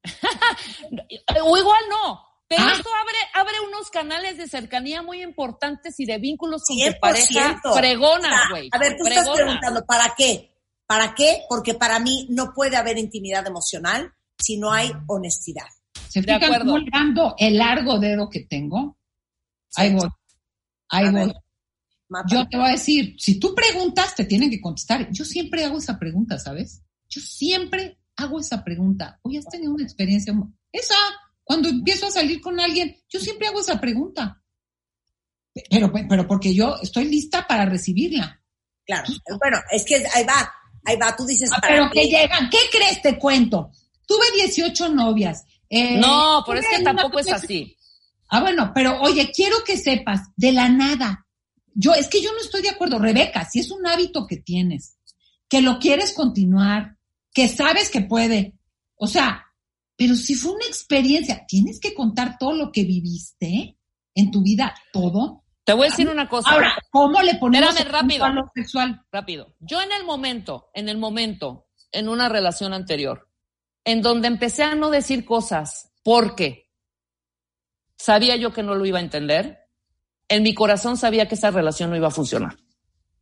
O 1.44 1.58
igual 1.58 1.82
no. 1.90 2.26
Pero 2.48 2.64
Ah. 2.64 2.74
esto 2.76 2.90
abre, 2.96 3.18
abre 3.36 3.60
unos 3.68 3.90
canales 3.92 4.38
de 4.38 4.48
cercanía 4.48 5.02
muy 5.04 5.22
importantes 5.22 6.00
y 6.00 6.06
de 6.06 6.18
vínculos 6.18 6.64
con 6.66 6.76
tu 6.78 6.84
100%. 6.84 7.00
pareja 7.00 7.62
fregonas, 7.76 8.50
güey. 8.50 8.70
A 8.72 8.78
ver, 8.80 8.98
tú 8.98 9.06
estás 9.08 9.30
preguntando, 9.30 9.86
¿para 9.86 10.14
qué? 10.18 10.56
¿Para 10.88 11.14
qué? 11.14 11.44
Porque 11.48 11.76
para 11.76 12.00
mí 12.00 12.26
no 12.32 12.52
puede 12.54 12.76
haber 12.76 12.98
intimidad 12.98 13.46
emocional 13.46 14.12
si 14.40 14.58
no 14.58 14.72
hay 14.72 14.92
honestidad. 15.08 15.68
¿Se 16.10 16.22
De 16.22 16.34
fijan 16.34 16.44
acuerdo. 16.44 16.74
cómo 16.74 17.36
el 17.38 17.58
largo 17.58 18.00
dedo 18.00 18.30
que 18.30 18.42
tengo? 18.42 18.98
Ahí 19.76 19.94
voy. 19.94 20.10
Ahí 20.90 21.06
A 21.08 21.12
voy. 21.12 21.26
ver. 21.28 21.36
Yo 22.28 22.48
te 22.50 22.58
voy 22.58 22.68
a 22.68 22.72
decir, 22.72 23.16
si 23.20 23.40
tú 23.40 23.54
preguntas, 23.54 24.16
te 24.16 24.26
tienen 24.26 24.50
que 24.50 24.60
contestar. 24.60 25.10
Yo 25.12 25.24
siempre 25.24 25.64
hago 25.64 25.78
esa 25.78 26.00
pregunta, 26.00 26.40
¿sabes? 26.40 26.82
Yo 27.08 27.22
siempre 27.22 28.00
hago 28.16 28.40
esa 28.40 28.64
pregunta. 28.64 29.20
Oye, 29.22 29.38
¿has 29.38 29.46
tenido 29.46 29.74
una 29.74 29.84
experiencia? 29.84 30.34
Esa, 30.72 30.96
cuando 31.44 31.70
empiezo 31.70 32.08
a 32.08 32.12
salir 32.12 32.42
con 32.42 32.60
alguien, 32.60 32.98
yo 33.08 33.20
siempre 33.20 33.48
hago 33.48 33.60
esa 33.60 33.80
pregunta. 33.80 34.42
Pero, 35.70 35.92
pero 35.92 36.28
porque 36.28 36.54
yo 36.54 36.78
estoy 36.82 37.06
lista 37.06 37.46
para 37.48 37.66
recibirla. 37.66 38.42
Claro. 38.86 39.08
Bueno, 39.40 39.58
es 39.72 39.86
que 39.86 39.98
ahí 40.16 40.24
va, 40.24 40.52
ahí 40.86 40.96
va. 40.98 41.16
Tú 41.16 41.26
dices, 41.28 41.52
Ah, 41.54 41.60
¿para 41.62 41.74
pero 41.76 41.92
que 41.92 42.06
llegan, 42.06 42.50
¿qué 42.50 42.58
crees? 42.72 43.02
Te 43.04 43.20
cuento. 43.20 43.72
Tuve 44.08 44.26
18 44.36 44.90
novias. 44.90 45.46
Eh, 45.70 45.98
No, 46.00 46.44
pero 46.46 46.60
es 46.60 46.66
que 46.68 46.84
tampoco 46.84 47.20
es 47.20 47.32
así. 47.32 47.76
Ah, 48.30 48.42
bueno, 48.42 48.72
pero 48.74 49.00
oye, 49.02 49.32
quiero 49.32 49.58
que 49.66 49.78
sepas, 49.78 50.22
de 50.36 50.52
la 50.52 50.70
nada. 50.70 51.26
Yo, 51.74 51.94
es 51.94 52.08
que 52.08 52.22
yo 52.22 52.32
no 52.34 52.40
estoy 52.40 52.62
de 52.62 52.70
acuerdo, 52.70 53.00
Rebeca, 53.00 53.46
si 53.46 53.60
es 53.60 53.72
un 53.72 53.86
hábito 53.88 54.28
que 54.28 54.38
tienes, 54.38 54.98
que 55.48 55.62
lo 55.62 55.80
quieres 55.80 56.14
continuar, 56.14 56.98
que 57.34 57.48
sabes 57.48 57.90
que 57.90 58.02
puede, 58.02 58.56
o 58.96 59.08
sea, 59.08 59.46
pero 59.96 60.16
si 60.16 60.36
fue 60.36 60.52
una 60.54 60.66
experiencia, 60.66 61.46
tienes 61.48 61.80
que 61.80 61.94
contar 61.94 62.38
todo 62.38 62.54
lo 62.54 62.72
que 62.72 62.84
viviste 62.84 63.78
en 64.16 64.32
tu 64.32 64.42
vida, 64.42 64.76
todo. 64.92 65.44
Te 65.64 65.74
voy 65.74 65.88
a 65.88 65.90
decir 65.90 66.10
una 66.10 66.28
cosa. 66.28 66.50
Ahora, 66.52 66.76
¿cómo 66.90 67.22
le 67.22 67.36
ponemos 67.36 67.70
Espérame, 67.72 67.92
rápido. 67.94 68.26
a 68.26 68.30
lo 68.30 68.52
sexual? 68.54 69.02
rápido. 69.12 69.56
Yo 69.60 69.82
en 69.82 69.92
el 69.92 70.04
momento, 70.06 70.70
en 70.74 70.90
el 70.90 70.98
momento, 70.98 71.68
en 71.92 72.10
una 72.10 72.28
relación 72.30 72.74
anterior, 72.74 73.29
en 73.92 74.02
donde 74.02 74.28
empecé 74.28 74.64
a 74.64 74.76
no 74.76 74.90
decir 74.90 75.26
cosas 75.26 75.90
porque 76.04 76.70
sabía 77.98 78.36
yo 78.36 78.54
que 78.54 78.64
no 78.64 78.76
lo 78.76 78.86
iba 78.86 79.00
a 79.00 79.02
entender, 79.02 79.60
en 80.28 80.44
mi 80.44 80.54
corazón 80.54 80.96
sabía 80.98 81.28
que 81.28 81.36
esa 81.36 81.52
relación 81.52 81.90
no 81.90 81.96
iba 81.96 82.08
a 82.08 82.12
funcionar. 82.12 82.56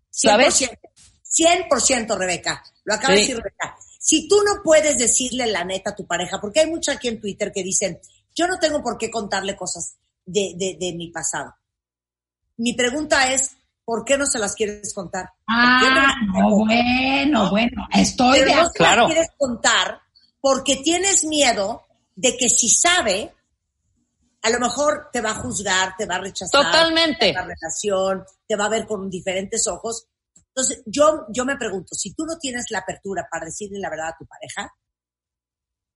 ¿Sabes? 0.10 0.62
100%, 0.62 1.69
100% 1.69 2.17
Rebeca. 2.17 2.63
Lo 2.84 2.93
acaba 2.95 3.13
de 3.13 3.21
decir 3.21 3.38
Rebeca. 3.38 3.75
Si 3.99 4.27
tú 4.27 4.38
no 4.43 4.62
puedes 4.63 4.97
decirle 4.97 5.47
la 5.47 5.63
neta 5.63 5.91
a 5.91 5.95
tu 5.95 6.06
pareja, 6.06 6.39
porque 6.41 6.62
hay 6.62 6.67
mucho 6.69 6.91
aquí 6.91 7.08
en 7.08 7.19
Twitter 7.21 7.51
que 7.53 7.63
dicen, 7.63 7.99
yo 8.36 8.47
no 8.47 8.58
tengo 8.60 8.82
por 8.84 8.97
qué 8.97 9.10
contarle 9.10 9.56
cosas 9.56 9.97
de, 10.25 10.53
de, 10.58 10.77
de 10.80 10.93
mi 10.95 11.12
pasado. 11.12 11.56
Mi 12.58 12.73
pregunta 12.73 13.32
es, 13.32 13.56
¿por 13.86 14.03
qué 14.03 14.17
no 14.17 14.25
se 14.25 14.39
las 14.39 14.53
quieres 14.53 14.93
contar? 14.93 15.30
Ah, 15.47 15.80
¿Por 15.80 15.88
qué 15.89 15.95
las 15.95 16.13
quieres 16.13 16.34
no, 16.34 16.58
bueno, 16.65 17.49
bueno, 17.51 17.88
estoy 17.93 18.39
Pero 18.39 18.49
de 18.49 18.56
no 18.56 18.62
acuerdo. 18.62 18.73
se 18.73 18.84
las 18.84 18.93
Claro. 18.95 19.08
quieres 19.08 19.27
contar 19.38 20.01
porque 20.39 20.78
tienes 20.78 21.23
miedo 21.23 21.86
de 22.15 22.36
que 22.38 22.50
si 22.50 22.69
sabe, 22.69 23.34
a 24.41 24.50
lo 24.50 24.60
mejor 24.60 25.10
te 25.12 25.21
va 25.21 25.32
a 25.32 25.41
juzgar, 25.41 25.95
te 25.97 26.06
va 26.06 26.15
a 26.15 26.21
rechazar. 26.21 26.63
Totalmente. 26.63 27.34
La 27.34 27.45
relación, 27.45 28.23
te 28.47 28.56
va 28.56 28.65
a 28.65 28.69
ver 28.69 28.86
con 28.88 29.10
diferentes 29.10 29.67
ojos. 29.67 30.08
Entonces, 30.36 30.82
yo, 30.86 31.26
yo 31.30 31.45
me 31.45 31.58
pregunto, 31.58 31.95
si 31.95 32.13
tú 32.13 32.26
no 32.26 32.38
tienes 32.38 32.65
la 32.71 32.80
apertura 32.80 33.28
para 33.30 33.45
decirle 33.45 33.80
la 33.80 33.89
verdad 33.89 34.10
a 34.10 34.17
tu 34.17 34.26
pareja, 34.26 34.73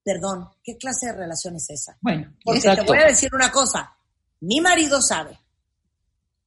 Perdón, 0.03 0.49
¿qué 0.63 0.77
clase 0.77 1.07
de 1.07 1.13
relación 1.13 1.55
es 1.55 1.69
esa? 1.69 1.97
Bueno, 2.01 2.35
Porque 2.43 2.61
te 2.61 2.81
voy 2.81 2.97
a 2.97 3.07
decir 3.07 3.29
una 3.33 3.51
cosa. 3.51 3.95
Mi 4.39 4.59
marido 4.59 4.99
sabe 5.01 5.39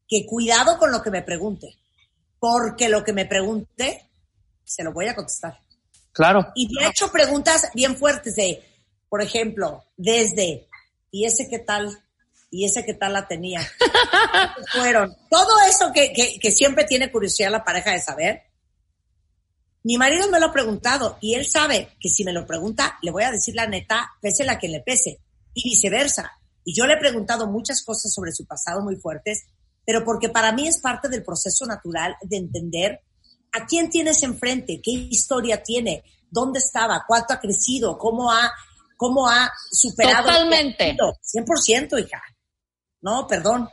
que 0.09 0.27
cuidado 0.27 0.77
con 0.77 0.91
lo 0.91 1.01
que 1.01 1.11
me 1.11 1.23
pregunte, 1.23 1.79
porque 2.41 2.89
lo 2.89 3.05
que 3.05 3.13
me 3.13 3.27
pregunte 3.27 4.11
se 4.65 4.83
lo 4.83 4.93
voy 4.93 5.07
a 5.07 5.15
contestar. 5.15 5.61
Claro. 6.15 6.53
Y 6.55 6.69
me 6.73 6.87
ha 6.87 6.91
hecho 6.91 7.11
preguntas 7.11 7.69
bien 7.75 7.97
fuertes 7.97 8.37
de, 8.37 8.63
por 9.09 9.21
ejemplo, 9.21 9.85
desde, 9.97 10.69
¿y 11.11 11.27
ese 11.27 11.49
qué 11.51 11.59
tal? 11.59 11.99
¿Y 12.51 12.65
ese 12.65 12.85
qué 12.85 12.95
tal 12.95 13.15
la 13.15 13.27
tenía? 13.27 13.61
¿Cuántos 14.31 14.71
fueron? 14.73 15.17
Todo 15.29 15.61
eso 15.69 15.93
que, 15.93 16.13
que, 16.13 16.39
que 16.39 16.53
siempre 16.53 16.85
tiene 16.85 17.11
curiosidad 17.11 17.51
la 17.51 17.65
pareja 17.65 17.91
de 17.91 18.01
saber. 18.01 18.43
Mi 19.83 19.99
marido 19.99 20.31
me 20.31 20.39
lo 20.39 20.47
ha 20.47 20.53
preguntado 20.53 21.19
y 21.21 21.35
él 21.35 21.47
sabe 21.47 21.91
que 21.99 22.09
si 22.09 22.25
me 22.25 22.33
lo 22.33 22.47
pregunta, 22.47 22.97
le 23.03 23.11
voy 23.11 23.25
a 23.25 23.33
decir 23.33 23.57
la 23.57 23.67
neta, 23.67 24.13
pese 24.21 24.45
la 24.45 24.59
que 24.59 24.69
le 24.69 24.81
pese. 24.81 25.19
Y 25.53 25.69
viceversa. 25.69 26.31
Y 26.65 26.75
yo 26.77 26.87
le 26.87 26.95
he 26.95 26.99
preguntado 26.99 27.49
muchas 27.49 27.83
cosas 27.83 28.13
sobre 28.13 28.33
su 28.33 28.47
pasado 28.47 28.83
muy 28.83 28.97
fuertes, 28.97 29.47
pero 29.85 30.05
porque 30.05 30.29
para 30.29 30.53
mí 30.53 30.69
es 30.69 30.79
parte 30.79 31.09
del 31.09 31.25
proceso 31.25 31.67
natural 31.67 32.17
de 32.23 32.37
entender 32.37 33.01
a 33.55 33.67
quién 33.67 33.89
tienes 33.91 34.23
enfrente, 34.23 34.81
qué 34.83 34.91
historia 34.91 35.63
tiene, 35.63 36.03
dónde 36.31 36.59
estaba, 36.59 37.05
cuánto 37.07 37.35
ha 37.35 37.41
crecido, 37.41 37.97
cómo 37.99 38.31
ha, 38.31 38.51
cómo 38.97 39.29
ha 39.29 39.51
superado. 39.71 40.27
Totalmente. 40.29 40.97
100%, 40.97 42.01
hija. 42.05 42.23
No, 43.03 43.27
perdón. 43.27 43.69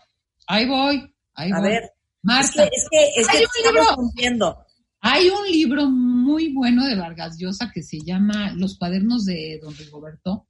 ahí 0.48 0.67
voy, 0.67 1.13
ahí 1.36 1.52
A 1.52 1.60
voy. 1.60 1.70
ver, 1.70 1.84
es 1.84 1.91
Marta, 2.24 2.63
que, 2.63 2.70
es 2.76 2.88
que, 2.91 3.10
es 3.22 3.28
que 3.28 3.38
Hay 3.38 3.44
te 3.44 3.46
un 3.46 3.52
estamos 3.56 3.74
libro. 3.82 3.96
confundiendo. 3.96 4.65
hay 5.02 5.30
un 5.30 5.48
libro 5.52 5.89
muy 5.89 6.54
bueno 6.54 6.86
de 6.86 6.96
Vargas 6.96 7.38
Llosa 7.39 7.72
que 7.74 7.82
se 7.82 8.00
llama 8.06 8.52
Los 8.56 8.78
cuadernos 8.78 9.26
de 9.26 9.60
Don 9.62 9.76
Rigoberto, 9.76 10.48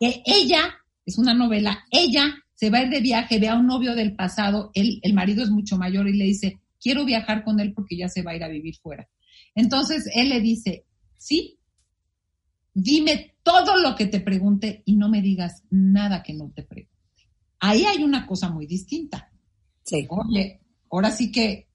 que 0.00 0.22
ella, 0.26 0.74
es 1.06 1.16
una 1.18 1.32
novela, 1.34 1.84
ella 1.90 2.34
se 2.54 2.68
va 2.70 2.78
a 2.78 2.82
ir 2.82 2.90
de 2.90 3.00
viaje, 3.00 3.38
ve 3.38 3.48
a 3.48 3.54
un 3.54 3.66
novio 3.66 3.94
del 3.94 4.14
pasado, 4.16 4.70
él, 4.74 4.98
el 5.02 5.14
marido 5.14 5.42
es 5.42 5.50
mucho 5.50 5.76
mayor 5.78 6.08
y 6.08 6.14
le 6.16 6.24
dice, 6.24 6.58
quiero 6.86 7.04
viajar 7.04 7.42
con 7.42 7.58
él 7.58 7.72
porque 7.74 7.96
ya 7.96 8.08
se 8.08 8.22
va 8.22 8.30
a 8.30 8.36
ir 8.36 8.44
a 8.44 8.48
vivir 8.48 8.76
fuera. 8.76 9.08
Entonces 9.56 10.08
él 10.14 10.28
le 10.28 10.40
dice, 10.40 10.84
sí, 11.18 11.58
dime 12.72 13.34
todo 13.42 13.76
lo 13.76 13.96
que 13.96 14.06
te 14.06 14.20
pregunte 14.20 14.84
y 14.86 14.94
no 14.94 15.08
me 15.08 15.20
digas 15.20 15.64
nada 15.68 16.22
que 16.22 16.32
no 16.32 16.52
te 16.54 16.62
pregunte. 16.62 16.94
Ahí 17.58 17.84
hay 17.84 18.04
una 18.04 18.24
cosa 18.24 18.50
muy 18.50 18.68
distinta. 18.68 19.32
Sí. 19.82 20.06
Oye, 20.08 20.60
ahora 20.88 21.10
sí 21.10 21.32
que 21.32 21.66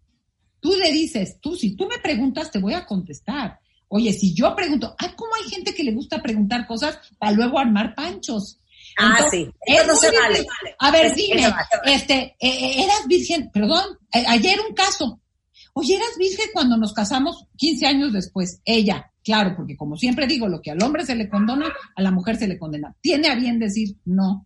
tú 0.61 0.71
le 0.81 0.93
dices, 0.93 1.41
tú, 1.41 1.57
si 1.57 1.75
tú 1.75 1.89
me 1.89 1.97
preguntas, 2.01 2.49
te 2.49 2.59
voy 2.59 2.73
a 2.73 2.85
contestar. 2.85 3.59
Oye, 3.89 4.13
si 4.13 4.33
yo 4.33 4.55
pregunto, 4.55 4.95
ay, 4.97 5.09
¿cómo 5.17 5.31
hay 5.35 5.49
gente 5.49 5.73
que 5.73 5.83
le 5.83 5.91
gusta 5.91 6.21
preguntar 6.21 6.65
cosas 6.65 6.97
para 7.19 7.33
luego 7.33 7.59
armar 7.59 7.95
panchos? 7.95 8.60
Ah, 8.97 9.15
Entonces, 9.17 9.31
sí. 9.45 9.53
Eso 9.65 9.81
es 9.81 9.87
no 9.87 9.93
muy 9.93 10.01
se 10.01 10.11
vale. 10.19 10.33
difícil. 10.39 10.75
A 10.79 10.91
ver, 10.91 11.15
dime, 11.15 11.41
vale. 11.49 11.95
este, 11.95 12.13
eh, 12.15 12.35
eh, 12.39 12.83
eras 12.83 13.07
virgen, 13.07 13.49
perdón, 13.51 13.97
ayer 14.27 14.59
un 14.67 14.73
caso. 14.75 15.19
Oye, 15.73 15.95
eras 15.95 16.17
virgen 16.17 16.47
cuando 16.53 16.77
nos 16.77 16.93
casamos 16.93 17.47
15 17.57 17.87
años 17.87 18.11
después. 18.13 18.59
Ella, 18.65 19.11
claro, 19.23 19.53
porque 19.55 19.77
como 19.77 19.95
siempre 19.95 20.27
digo, 20.27 20.47
lo 20.49 20.61
que 20.61 20.71
al 20.71 20.83
hombre 20.83 21.05
se 21.05 21.15
le 21.15 21.29
condona, 21.29 21.67
a 21.95 22.01
la 22.01 22.11
mujer 22.11 22.35
se 22.35 22.47
le 22.47 22.59
condena. 22.59 22.93
Tiene 23.01 23.29
a 23.29 23.35
bien 23.35 23.57
decir 23.59 23.95
no. 24.05 24.45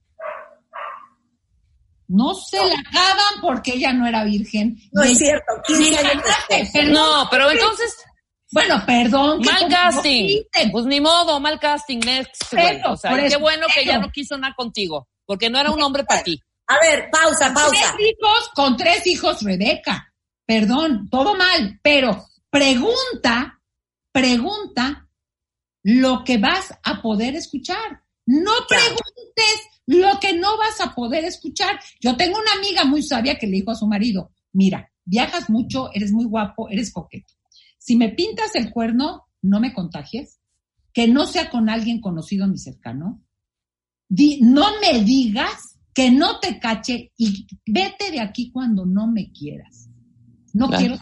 No 2.08 2.36
se 2.36 2.58
la 2.58 2.76
acaban 2.88 3.42
porque 3.42 3.74
ella 3.74 3.92
no 3.92 4.06
era 4.06 4.24
virgen. 4.24 4.78
No 4.92 5.02
es 5.02 5.18
cierto. 5.18 5.46
15 5.66 5.98
años 5.98 6.24
después. 6.50 6.90
No, 6.92 7.28
pero 7.32 7.50
entonces, 7.50 7.96
Bueno, 8.56 8.82
perdón. 8.86 9.42
mal 9.42 9.68
casting. 9.68 10.44
Pues 10.72 10.86
ni 10.86 11.02
modo, 11.02 11.42
mal 11.42 11.60
casting, 11.60 12.00
next, 12.00 12.54
güey. 12.54 12.82
O 12.86 12.96
sea, 12.96 13.14
qué 13.14 13.26
eso, 13.26 13.40
bueno 13.42 13.68
que 13.74 13.84
ya 13.84 14.00
no 14.00 14.10
quiso 14.10 14.38
nada 14.38 14.56
contigo, 14.56 15.10
porque 15.26 15.50
no 15.50 15.60
era 15.60 15.72
un 15.72 15.82
hombre 15.82 16.06
para 16.06 16.24
ti. 16.24 16.42
A 16.68 16.80
ver, 16.80 17.10
pausa, 17.12 17.54
pausa. 17.54 17.70
Tres 17.70 17.92
hijos, 18.00 18.50
con 18.56 18.78
tres 18.78 19.06
hijos, 19.08 19.42
Rebeca. 19.44 20.14
Perdón, 20.46 21.10
todo 21.10 21.36
mal, 21.36 21.80
pero 21.84 22.26
pregunta, 22.50 23.60
pregunta 24.14 25.10
lo 25.84 26.24
que 26.24 26.38
vas 26.38 26.74
a 26.82 27.02
poder 27.02 27.36
escuchar. 27.36 28.04
No 28.26 28.54
preguntes 28.70 29.68
lo 29.88 30.18
que 30.20 30.32
no 30.34 30.58
vas 30.58 30.80
a 30.80 30.96
poder 30.96 31.26
escuchar. 31.26 31.78
Yo 32.00 32.16
tengo 32.16 32.40
una 32.40 32.54
amiga 32.54 32.86
muy 32.86 33.04
sabia 33.04 33.38
que 33.38 33.48
le 33.48 33.58
dijo 33.58 33.72
a 33.72 33.76
su 33.76 33.86
marido, 33.86 34.32
mira, 34.54 34.90
viajas 35.04 35.50
mucho, 35.50 35.90
eres 35.94 36.14
muy 36.14 36.26
guapo, 36.26 36.70
eres 36.70 36.94
coqueto. 36.94 37.34
Si 37.86 37.96
me 37.96 38.10
pintas 38.10 38.56
el 38.56 38.72
cuerno, 38.72 39.28
no 39.44 39.60
me 39.60 39.72
contagies, 39.74 40.40
que 40.92 41.08
no 41.08 41.28
sea 41.28 41.52
con 41.52 41.70
alguien 41.70 42.02
conocido 42.02 42.48
ni 42.48 42.58
cercano. 42.58 43.24
Di- 44.10 44.40
no 44.42 44.66
me 44.82 45.02
digas 45.04 45.78
que 45.94 46.10
no 46.10 46.40
te 46.40 46.60
cache 46.60 47.12
y 47.16 47.46
vete 47.68 48.10
de 48.10 48.22
aquí 48.22 48.52
cuando 48.52 48.86
no 48.86 49.06
me 49.06 49.32
quieras. 49.32 49.88
No 50.54 50.68
Claro. 50.68 50.80
quiero. 50.80 50.98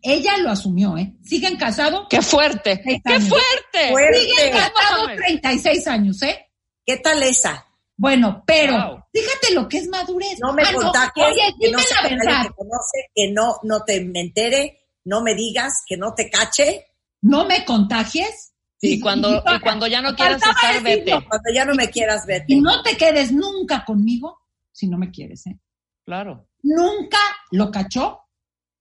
Ella 0.00 0.38
lo 0.38 0.50
asumió, 0.50 0.96
¿eh? 0.96 1.16
Siguen 1.22 1.56
casados. 1.56 2.06
¡Qué 2.08 2.22
fuerte! 2.22 2.80
¡Qué 2.82 3.20
fuerte! 3.20 3.90
Fuerte. 3.90 4.20
Siguen 4.20 4.52
casados 4.52 5.02
mames. 5.06 5.16
36 5.18 5.86
años, 5.88 6.22
¿eh? 6.22 6.46
¿Qué 6.84 6.96
tal 6.96 7.22
esa? 7.24 7.66
Bueno, 7.96 8.42
pero 8.46 8.72
Wow. 8.72 9.02
fíjate 9.12 9.54
lo 9.54 9.68
que 9.68 9.78
es 9.78 9.88
madurez. 9.88 10.38
No 10.40 10.52
me 10.54 10.62
Ah, 10.62 10.72
contagies, 10.72 11.26
Oye, 11.26 11.54
que 11.60 11.66
dime 11.66 11.82
no 11.82 12.08
la 12.08 12.08
verdad. 12.16 12.42
que 12.44 12.54
conoce, 12.54 12.98
que 13.14 13.30
no, 13.32 13.56
no 13.64 13.82
te 13.84 14.02
me 14.04 14.20
entere, 14.20 14.78
no 15.06 15.22
me 15.22 15.34
digas, 15.34 15.72
que 15.86 15.96
no 15.96 16.12
te 16.14 16.28
cache. 16.28 16.84
No 17.22 17.46
me 17.46 17.64
contagies. 17.64 18.52
Y 18.80 19.00
cuando, 19.00 19.42
y 19.46 19.60
cuando 19.60 19.86
ya 19.86 20.02
no 20.02 20.14
quieras 20.14 20.42
estar, 20.42 20.82
vete. 20.82 21.10
Cuando 21.10 21.50
ya 21.54 21.64
no 21.64 21.74
me 21.74 21.88
quieras, 21.88 22.24
Y 22.24 22.28
vete. 22.28 22.56
no 22.56 22.82
te 22.82 22.96
quedes 22.96 23.32
nunca 23.32 23.84
conmigo 23.84 24.38
si 24.70 24.86
no 24.86 24.98
me 24.98 25.10
quieres, 25.10 25.46
¿eh? 25.46 25.58
Claro. 26.04 26.48
nunca 26.62 27.18
lo 27.50 27.70
cachó. 27.70 28.20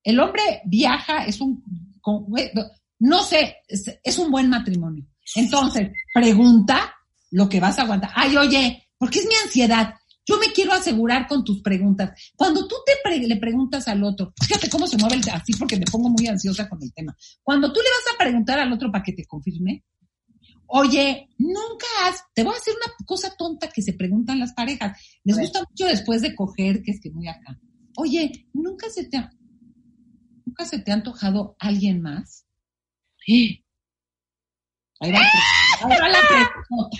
El 0.03 0.19
hombre 0.19 0.61
viaja, 0.65 1.25
es 1.25 1.39
un, 1.41 1.63
no 2.99 3.23
sé, 3.23 3.57
es, 3.67 3.99
es 4.03 4.19
un 4.19 4.29
buen 4.29 4.49
matrimonio. 4.49 5.05
Entonces, 5.35 5.91
pregunta 6.13 6.93
lo 7.31 7.49
que 7.49 7.59
vas 7.59 7.79
a 7.79 7.83
aguantar. 7.83 8.11
Ay, 8.13 8.35
oye, 8.37 8.89
porque 8.97 9.19
es 9.19 9.27
mi 9.27 9.35
ansiedad. 9.43 9.95
Yo 10.25 10.37
me 10.39 10.47
quiero 10.53 10.73
asegurar 10.73 11.27
con 11.27 11.43
tus 11.43 11.61
preguntas. 11.61 12.11
Cuando 12.35 12.67
tú 12.67 12.75
te 12.85 12.93
pre- 13.03 13.19
le 13.27 13.35
preguntas 13.37 13.87
al 13.87 14.03
otro, 14.03 14.33
fíjate 14.41 14.69
cómo 14.69 14.87
se 14.87 14.97
mueve 14.97 15.15
el, 15.17 15.29
así 15.31 15.53
porque 15.53 15.77
me 15.77 15.85
pongo 15.85 16.09
muy 16.09 16.27
ansiosa 16.27 16.67
con 16.67 16.81
el 16.81 16.93
tema. 16.93 17.15
Cuando 17.43 17.71
tú 17.71 17.79
le 17.79 17.89
vas 17.89 18.15
a 18.15 18.17
preguntar 18.17 18.59
al 18.59 18.73
otro 18.73 18.91
para 18.91 19.03
que 19.03 19.13
te 19.13 19.25
confirme, 19.25 19.83
oye, 20.67 21.29
nunca 21.37 21.85
has, 22.03 22.23
te 22.33 22.43
voy 22.43 22.53
a 22.53 22.57
hacer 22.57 22.73
una 22.75 22.93
cosa 23.05 23.35
tonta 23.37 23.69
que 23.69 23.81
se 23.83 23.93
preguntan 23.93 24.39
las 24.39 24.53
parejas. 24.53 24.99
Les 25.23 25.37
gusta 25.37 25.59
mucho 25.69 25.85
después 25.85 26.21
de 26.21 26.33
coger, 26.35 26.81
que 26.81 26.91
es 26.91 26.99
que 27.01 27.11
muy 27.11 27.27
acá. 27.27 27.59
Oye, 27.97 28.47
¿nunca 28.53 28.89
se 28.89 29.05
te 29.05 29.17
ha, 29.17 29.31
nunca 30.45 30.65
se 30.65 30.79
te 30.79 30.91
ha 30.91 30.95
antojado 30.95 31.55
alguien 31.59 32.01
más? 32.01 32.45
Ahí 34.99 35.11
va, 35.11 35.19
ahí 35.19 35.99
va 36.01 36.09
la 36.09 36.19
pregunta. 36.27 36.97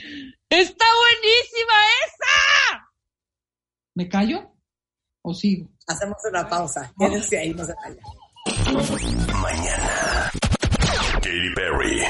¡Está 0.50 0.86
buenísima 0.86 1.74
esa! 2.06 2.85
¿Me 3.96 4.10
callo 4.10 4.52
o 5.22 5.34
sigo? 5.34 5.70
Hacemos 5.88 6.18
una 6.30 6.48
pausa. 6.50 6.94
Quédense 7.00 7.38
ahí, 7.38 7.54
no 7.54 7.64
se 7.64 7.74
vayan. 7.74 7.98
Mañana. 9.42 10.32
Katy 11.14 11.54
Perry. 11.56 12.02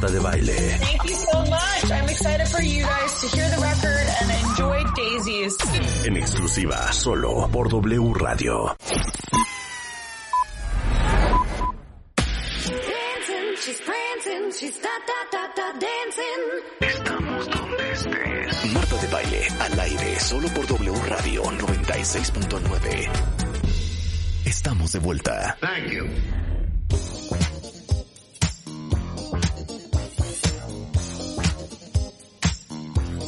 Marta 0.00 0.14
de 0.14 0.20
Baile. 0.20 0.56
Thank 0.78 1.04
you 1.04 1.14
so 1.14 1.38
much. 1.44 1.90
I'm 1.92 2.08
excited 2.08 2.48
for 2.48 2.62
you 2.62 2.82
guys 2.82 3.20
to 3.20 3.26
hear 3.36 3.46
the 3.50 3.60
record 3.60 4.06
and 4.20 4.30
enjoy 4.48 4.84
Daisies. 4.96 5.56
En 6.06 6.16
exclusiva, 6.16 6.90
solo 6.92 7.46
por 7.52 7.68
W 7.68 8.14
Radio. 8.14 8.74
dancing, 12.66 13.56
she's 13.60 13.80
prancing, 13.82 14.52
she's 14.58 14.78
da 14.80 14.88
da 15.06 15.18
da 15.32 15.48
da 15.54 15.72
dancing. 15.78 16.44
Estamos 16.80 17.46
donde 17.50 17.92
estés. 17.92 18.72
Marta 18.72 18.96
de 18.96 19.06
Baile, 19.08 19.48
al 19.60 19.80
aire, 19.80 20.20
solo 20.20 20.48
por 20.48 20.66
W 20.66 20.94
Radio 21.08 21.42
96.9. 21.44 23.10
Estamos 24.46 24.92
de 24.92 24.98
vuelta. 24.98 25.58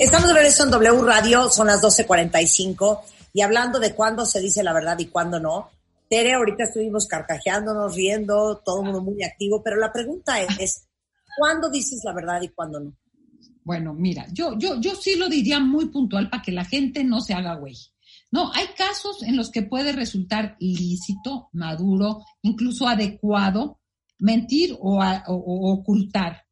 Estamos 0.03 0.27
de 0.27 0.35
regreso 0.35 0.65
en 0.65 0.71
W 0.73 1.03
Radio, 1.05 1.49
son 1.49 1.69
las 1.69 1.81
12.45 1.81 3.03
y 3.35 3.41
hablando 3.41 3.79
de 3.79 3.95
cuándo 3.95 4.27
se 4.27 4.41
dice 4.41 4.65
la 4.65 4.73
verdad 4.73 4.99
y 4.99 5.07
cuándo 5.07 5.39
no, 5.39 5.71
Tere, 6.11 6.35
ahorita 6.35 6.65
estuvimos 6.65 7.07
carcajeándonos, 7.07 7.95
riendo, 7.95 8.61
todo 8.65 8.81
el 8.81 8.87
mundo 8.87 9.01
muy 9.01 9.23
activo, 9.23 9.63
pero 9.63 9.77
la 9.77 9.93
pregunta 9.93 10.41
es, 10.41 10.89
¿cuándo 11.39 11.71
dices 11.71 12.01
la 12.03 12.13
verdad 12.13 12.43
y 12.43 12.49
cuándo 12.49 12.81
no? 12.81 12.97
Bueno, 13.63 13.95
mira, 13.95 14.27
yo, 14.33 14.59
yo, 14.59 14.81
yo 14.81 14.97
sí 14.97 15.15
lo 15.15 15.29
diría 15.29 15.61
muy 15.61 15.87
puntual 15.87 16.29
para 16.29 16.43
que 16.43 16.51
la 16.51 16.65
gente 16.65 17.05
no 17.05 17.21
se 17.21 17.35
haga 17.35 17.55
güey. 17.55 17.77
No, 18.33 18.53
hay 18.55 18.67
casos 18.77 19.23
en 19.23 19.37
los 19.37 19.53
que 19.53 19.63
puede 19.63 19.93
resultar 19.93 20.57
lícito, 20.59 21.49
maduro, 21.53 22.25
incluso 22.43 22.89
adecuado 22.89 23.79
mentir 24.19 24.77
o, 24.81 25.01
o 25.01 25.73
ocultar. 25.73 26.43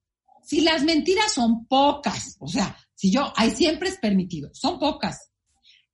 Si 0.44 0.60
las 0.60 0.84
mentiras 0.84 1.32
son 1.32 1.66
pocas, 1.66 2.36
o 2.38 2.46
sea, 2.46 2.76
si 3.00 3.10
yo, 3.10 3.32
hay 3.34 3.52
siempre 3.52 3.88
es 3.88 3.96
permitido, 3.96 4.50
son 4.52 4.78
pocas. 4.78 5.30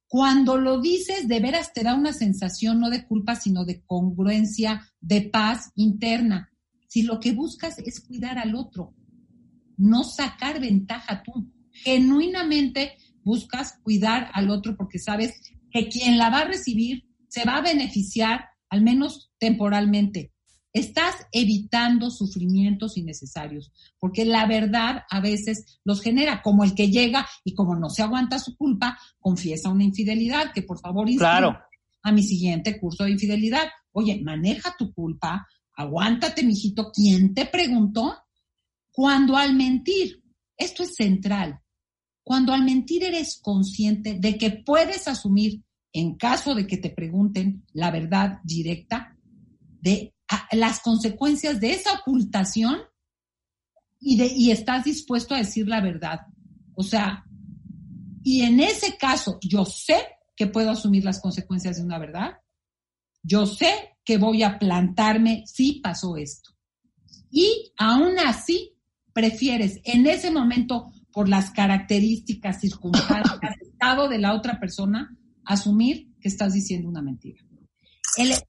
Cuando 0.09 0.57
lo 0.57 0.81
dices, 0.81 1.29
de 1.29 1.38
veras 1.38 1.73
te 1.73 1.85
da 1.85 1.95
una 1.95 2.12
sensación 2.12 2.81
no 2.81 2.90
de 2.90 3.07
culpa, 3.07 3.37
sino 3.37 3.64
de 3.64 3.85
congruencia, 3.85 4.90
de 5.01 5.21
paz 5.21 5.71
interna. 5.77 6.51
Si 6.88 7.05
lo 7.05 7.21
que 7.21 7.31
buscas 7.31 7.79
es 7.79 8.01
cuidar 8.01 8.38
al 8.40 8.57
otro, 8.57 8.92
no 9.77 10.03
sacar 10.03 10.59
ventaja 10.59 11.23
tú. 11.23 11.49
Genuinamente 11.71 12.97
buscas 13.23 13.79
cuidar 13.85 14.29
al 14.35 14.51
otro 14.51 14.77
porque 14.77 14.99
sabes 14.99 15.40
que 15.71 15.88
quien 15.88 16.19
la 16.19 16.29
va 16.31 16.40
a 16.40 16.49
recibir 16.49 17.05
se 17.29 17.45
va 17.45 17.59
a 17.59 17.62
beneficiar, 17.62 18.47
al 18.69 18.83
menos 18.83 19.31
temporalmente. 19.38 20.33
Estás 20.77 21.15
evitando 21.33 22.11
sufrimientos 22.11 22.99
innecesarios, 22.99 23.73
porque 23.99 24.27
la 24.27 24.47
verdad 24.47 25.05
a 25.09 25.21
veces 25.23 25.81
los 25.85 26.03
genera, 26.03 26.43
como 26.43 26.65
el 26.65 26.75
que 26.75 26.91
llega 26.91 27.27
y 27.45 27.55
como 27.55 27.75
no 27.77 27.89
se 27.89 28.03
aguanta 28.03 28.39
su 28.39 28.59
culpa, 28.59 28.99
confiesa 29.19 29.71
una 29.71 29.85
infidelidad, 29.85 30.53
que 30.53 30.61
por 30.61 30.79
favor 30.79 31.09
Claro. 31.17 31.59
a 32.03 32.12
mi 32.12 32.23
siguiente 32.23 32.79
curso 32.79 33.05
de 33.05 33.12
infidelidad. 33.12 33.69
Oye, 33.93 34.21
maneja 34.23 34.75
tu 34.79 34.93
culpa, 34.93 35.49
aguántate, 35.73 36.43
mijito. 36.43 36.93
¿Quién 36.93 37.33
te 37.33 37.47
preguntó? 37.47 38.15
Cuando 38.93 39.35
al 39.39 39.55
mentir, 39.55 40.23
esto 40.59 40.83
es 40.83 40.95
central, 40.95 41.59
cuando 42.23 42.53
al 42.53 42.67
mentir 42.67 43.03
eres 43.03 43.41
consciente 43.41 44.19
de 44.21 44.37
que 44.37 44.51
puedes 44.51 45.09
asumir, 45.09 45.62
en 45.95 46.17
caso 46.17 46.55
de 46.55 46.67
que 46.67 46.77
te 46.77 46.91
pregunten 46.91 47.65
la 47.73 47.91
verdad 47.91 48.41
directa, 48.45 49.17
de 49.81 50.12
las 50.53 50.81
consecuencias 50.81 51.61
de 51.61 51.73
esa 51.73 51.93
ocultación 51.95 52.79
y, 53.99 54.17
de, 54.17 54.27
y 54.27 54.51
estás 54.51 54.85
dispuesto 54.85 55.35
a 55.35 55.39
decir 55.39 55.69
la 55.69 55.81
verdad. 55.81 56.21
O 56.75 56.83
sea, 56.83 57.25
y 58.23 58.43
en 58.43 58.61
ese 58.61 58.97
caso, 58.97 59.39
yo 59.41 59.65
sé 59.65 59.97
que 60.35 60.47
puedo 60.47 60.71
asumir 60.71 61.05
las 61.05 61.21
consecuencias 61.21 61.77
de 61.77 61.85
una 61.85 61.99
verdad. 61.99 62.39
Yo 63.23 63.47
sé 63.47 63.99
que 64.05 64.19
voy 64.19 64.43
a 64.43 64.59
plantarme 64.59 65.45
si 65.47 65.81
pasó 65.81 66.17
esto. 66.17 66.51
Y 67.31 67.73
aún 67.79 68.19
así, 68.19 68.77
prefieres 69.12 69.81
en 69.85 70.07
ese 70.07 70.31
momento, 70.31 70.93
por 71.12 71.31
las 71.31 71.51
características, 71.51 72.61
circunstancias, 72.61 73.55
estado 73.62 74.09
de 74.09 74.19
la 74.19 74.35
otra 74.35 74.61
persona, 74.61 75.17
asumir 75.45 76.12
que 76.21 76.29
estás 76.29 76.53
diciendo 76.53 76.89
una 76.89 77.01
mentira. 77.01 77.46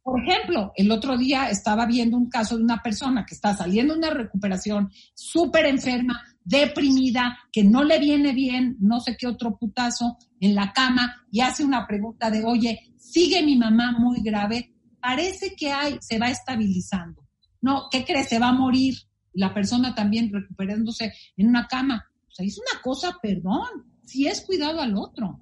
Por 0.02 0.22
ejemplo, 0.22 0.72
el 0.76 0.92
otro 0.92 1.18
día 1.18 1.50
estaba 1.50 1.86
viendo 1.86 2.16
un 2.16 2.30
caso 2.30 2.58
de 2.58 2.64
una 2.64 2.82
persona 2.82 3.26
que 3.26 3.36
está 3.36 3.56
saliendo 3.56 3.94
de 3.94 4.00
una 4.00 4.12
recuperación 4.12 4.90
súper 5.14 5.66
enferma, 5.66 6.24
deprimida, 6.44 7.38
que 7.52 7.64
no 7.64 7.84
le 7.84 8.00
viene 8.00 8.34
bien, 8.34 8.78
no 8.80 9.02
sé 9.02 9.18
qué 9.18 9.28
otro 9.28 9.58
putazo 9.58 10.18
en 10.40 10.56
la 10.56 10.72
cama 10.72 11.26
y 11.32 11.42
hace 11.42 11.66
una 11.66 11.86
pregunta 11.86 12.32
de, 12.32 12.46
oye, 12.46 12.94
sigue 12.98 13.44
mi 13.44 13.58
mamá 13.58 13.92
muy 14.00 14.22
grave, 14.22 14.74
parece 15.02 15.56
que 15.56 15.72
hay, 15.72 15.98
se 16.00 16.18
va 16.18 16.30
estabilizando. 16.30 17.28
No, 17.62 17.88
¿qué 17.92 18.06
crees? 18.06 18.30
Se 18.30 18.40
va 18.40 18.50
a 18.50 18.54
morir. 18.54 18.96
La 19.34 19.54
persona 19.54 19.94
también 19.94 20.32
recuperándose 20.32 21.14
en 21.36 21.50
una 21.50 21.68
cama. 21.68 22.06
O 22.28 22.32
sea, 22.32 22.46
es 22.46 22.58
una 22.58 22.82
cosa, 22.82 23.18
perdón, 23.22 23.92
si 24.06 24.28
es 24.28 24.42
cuidado 24.42 24.82
al 24.82 24.96
otro. 24.96 25.42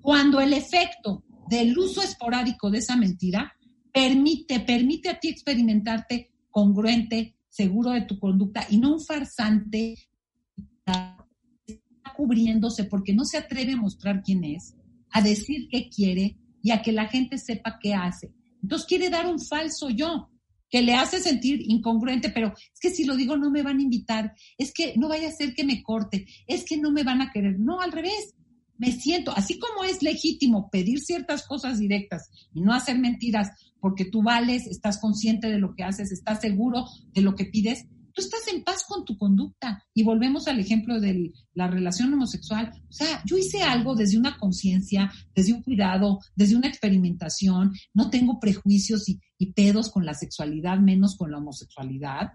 Cuando 0.00 0.40
el 0.40 0.52
efecto 0.52 1.24
del 1.48 1.76
uso 1.76 2.02
esporádico 2.02 2.70
de 2.70 2.78
esa 2.78 2.96
mentira 2.96 3.52
permite, 3.92 4.60
permite 4.60 5.10
a 5.10 5.20
ti 5.20 5.28
experimentarte 5.28 6.32
congruente, 6.50 7.36
seguro 7.48 7.90
de 7.90 8.02
tu 8.02 8.18
conducta 8.18 8.66
y 8.70 8.78
no 8.78 8.94
un 8.94 9.04
farsante 9.04 9.96
cubriéndose 12.16 12.84
porque 12.84 13.14
no 13.14 13.24
se 13.24 13.38
atreve 13.38 13.72
a 13.72 13.76
mostrar 13.76 14.22
quién 14.22 14.44
es, 14.44 14.74
a 15.10 15.22
decir 15.22 15.68
qué 15.70 15.88
quiere 15.88 16.36
y 16.62 16.70
a 16.70 16.82
que 16.82 16.92
la 16.92 17.08
gente 17.08 17.38
sepa 17.38 17.78
qué 17.80 17.94
hace. 17.94 18.32
Entonces 18.62 18.86
quiere 18.86 19.10
dar 19.10 19.26
un 19.26 19.40
falso 19.40 19.90
yo 19.90 20.30
que 20.70 20.82
le 20.82 20.94
hace 20.94 21.20
sentir 21.20 21.60
incongruente, 21.66 22.30
pero 22.30 22.54
es 22.56 22.80
que 22.80 22.90
si 22.90 23.04
lo 23.04 23.16
digo 23.16 23.36
no 23.36 23.50
me 23.50 23.62
van 23.62 23.78
a 23.78 23.82
invitar, 23.82 24.34
es 24.56 24.72
que 24.72 24.94
no 24.96 25.08
vaya 25.08 25.28
a 25.28 25.32
ser 25.32 25.54
que 25.54 25.64
me 25.64 25.82
corte, 25.82 26.26
es 26.46 26.64
que 26.64 26.78
no 26.78 26.90
me 26.90 27.02
van 27.02 27.20
a 27.20 27.30
querer. 27.30 27.58
No, 27.58 27.80
al 27.80 27.92
revés, 27.92 28.34
me 28.78 28.90
siento, 28.90 29.32
así 29.32 29.58
como 29.58 29.84
es 29.84 30.02
legítimo 30.02 30.70
pedir 30.70 31.00
ciertas 31.00 31.46
cosas 31.46 31.78
directas 31.78 32.30
y 32.54 32.62
no 32.62 32.72
hacer 32.72 32.98
mentiras 32.98 33.50
porque 33.82 34.04
tú 34.04 34.22
vales, 34.22 34.68
estás 34.68 34.98
consciente 35.00 35.48
de 35.48 35.58
lo 35.58 35.74
que 35.74 35.82
haces, 35.82 36.12
estás 36.12 36.40
seguro 36.40 36.86
de 37.12 37.20
lo 37.20 37.34
que 37.34 37.46
pides, 37.46 37.88
tú 38.14 38.22
estás 38.22 38.46
en 38.46 38.62
paz 38.62 38.84
con 38.86 39.04
tu 39.04 39.18
conducta. 39.18 39.84
Y 39.92 40.04
volvemos 40.04 40.46
al 40.46 40.60
ejemplo 40.60 41.00
de 41.00 41.32
la 41.52 41.66
relación 41.66 42.14
homosexual. 42.14 42.72
O 42.88 42.92
sea, 42.92 43.20
yo 43.26 43.36
hice 43.36 43.62
algo 43.62 43.96
desde 43.96 44.18
una 44.18 44.38
conciencia, 44.38 45.12
desde 45.34 45.52
un 45.52 45.62
cuidado, 45.62 46.20
desde 46.36 46.54
una 46.54 46.68
experimentación, 46.68 47.72
no 47.92 48.08
tengo 48.08 48.38
prejuicios 48.38 49.08
y, 49.08 49.20
y 49.36 49.52
pedos 49.52 49.90
con 49.90 50.06
la 50.06 50.14
sexualidad, 50.14 50.78
menos 50.78 51.16
con 51.16 51.32
la 51.32 51.38
homosexualidad. 51.38 52.34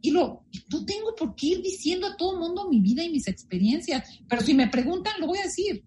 Y 0.00 0.10
lo, 0.10 0.46
no 0.68 0.84
tengo 0.84 1.14
por 1.16 1.36
qué 1.36 1.46
ir 1.46 1.62
diciendo 1.62 2.08
a 2.08 2.16
todo 2.16 2.32
el 2.32 2.40
mundo 2.40 2.68
mi 2.68 2.80
vida 2.80 3.04
y 3.04 3.10
mis 3.10 3.28
experiencias. 3.28 4.20
Pero 4.28 4.42
si 4.42 4.52
me 4.52 4.66
preguntan, 4.66 5.12
lo 5.20 5.28
voy 5.28 5.38
a 5.38 5.44
decir. 5.44 5.84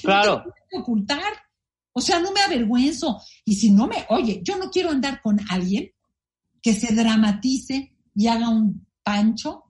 Claro. 0.00 0.36
No 0.36 0.42
tengo 0.44 0.54
que 0.70 0.78
ocultar. 0.78 1.47
O 1.98 2.00
sea, 2.00 2.20
no 2.20 2.32
me 2.32 2.40
avergüenzo. 2.40 3.20
Y 3.44 3.54
si 3.54 3.70
no 3.70 3.86
me, 3.86 4.06
oye, 4.08 4.40
yo 4.42 4.56
no 4.56 4.70
quiero 4.70 4.90
andar 4.90 5.20
con 5.22 5.38
alguien 5.50 5.90
que 6.62 6.74
se 6.74 6.94
dramatice 6.94 7.94
y 8.14 8.26
haga 8.26 8.48
un 8.48 8.86
pancho 9.02 9.64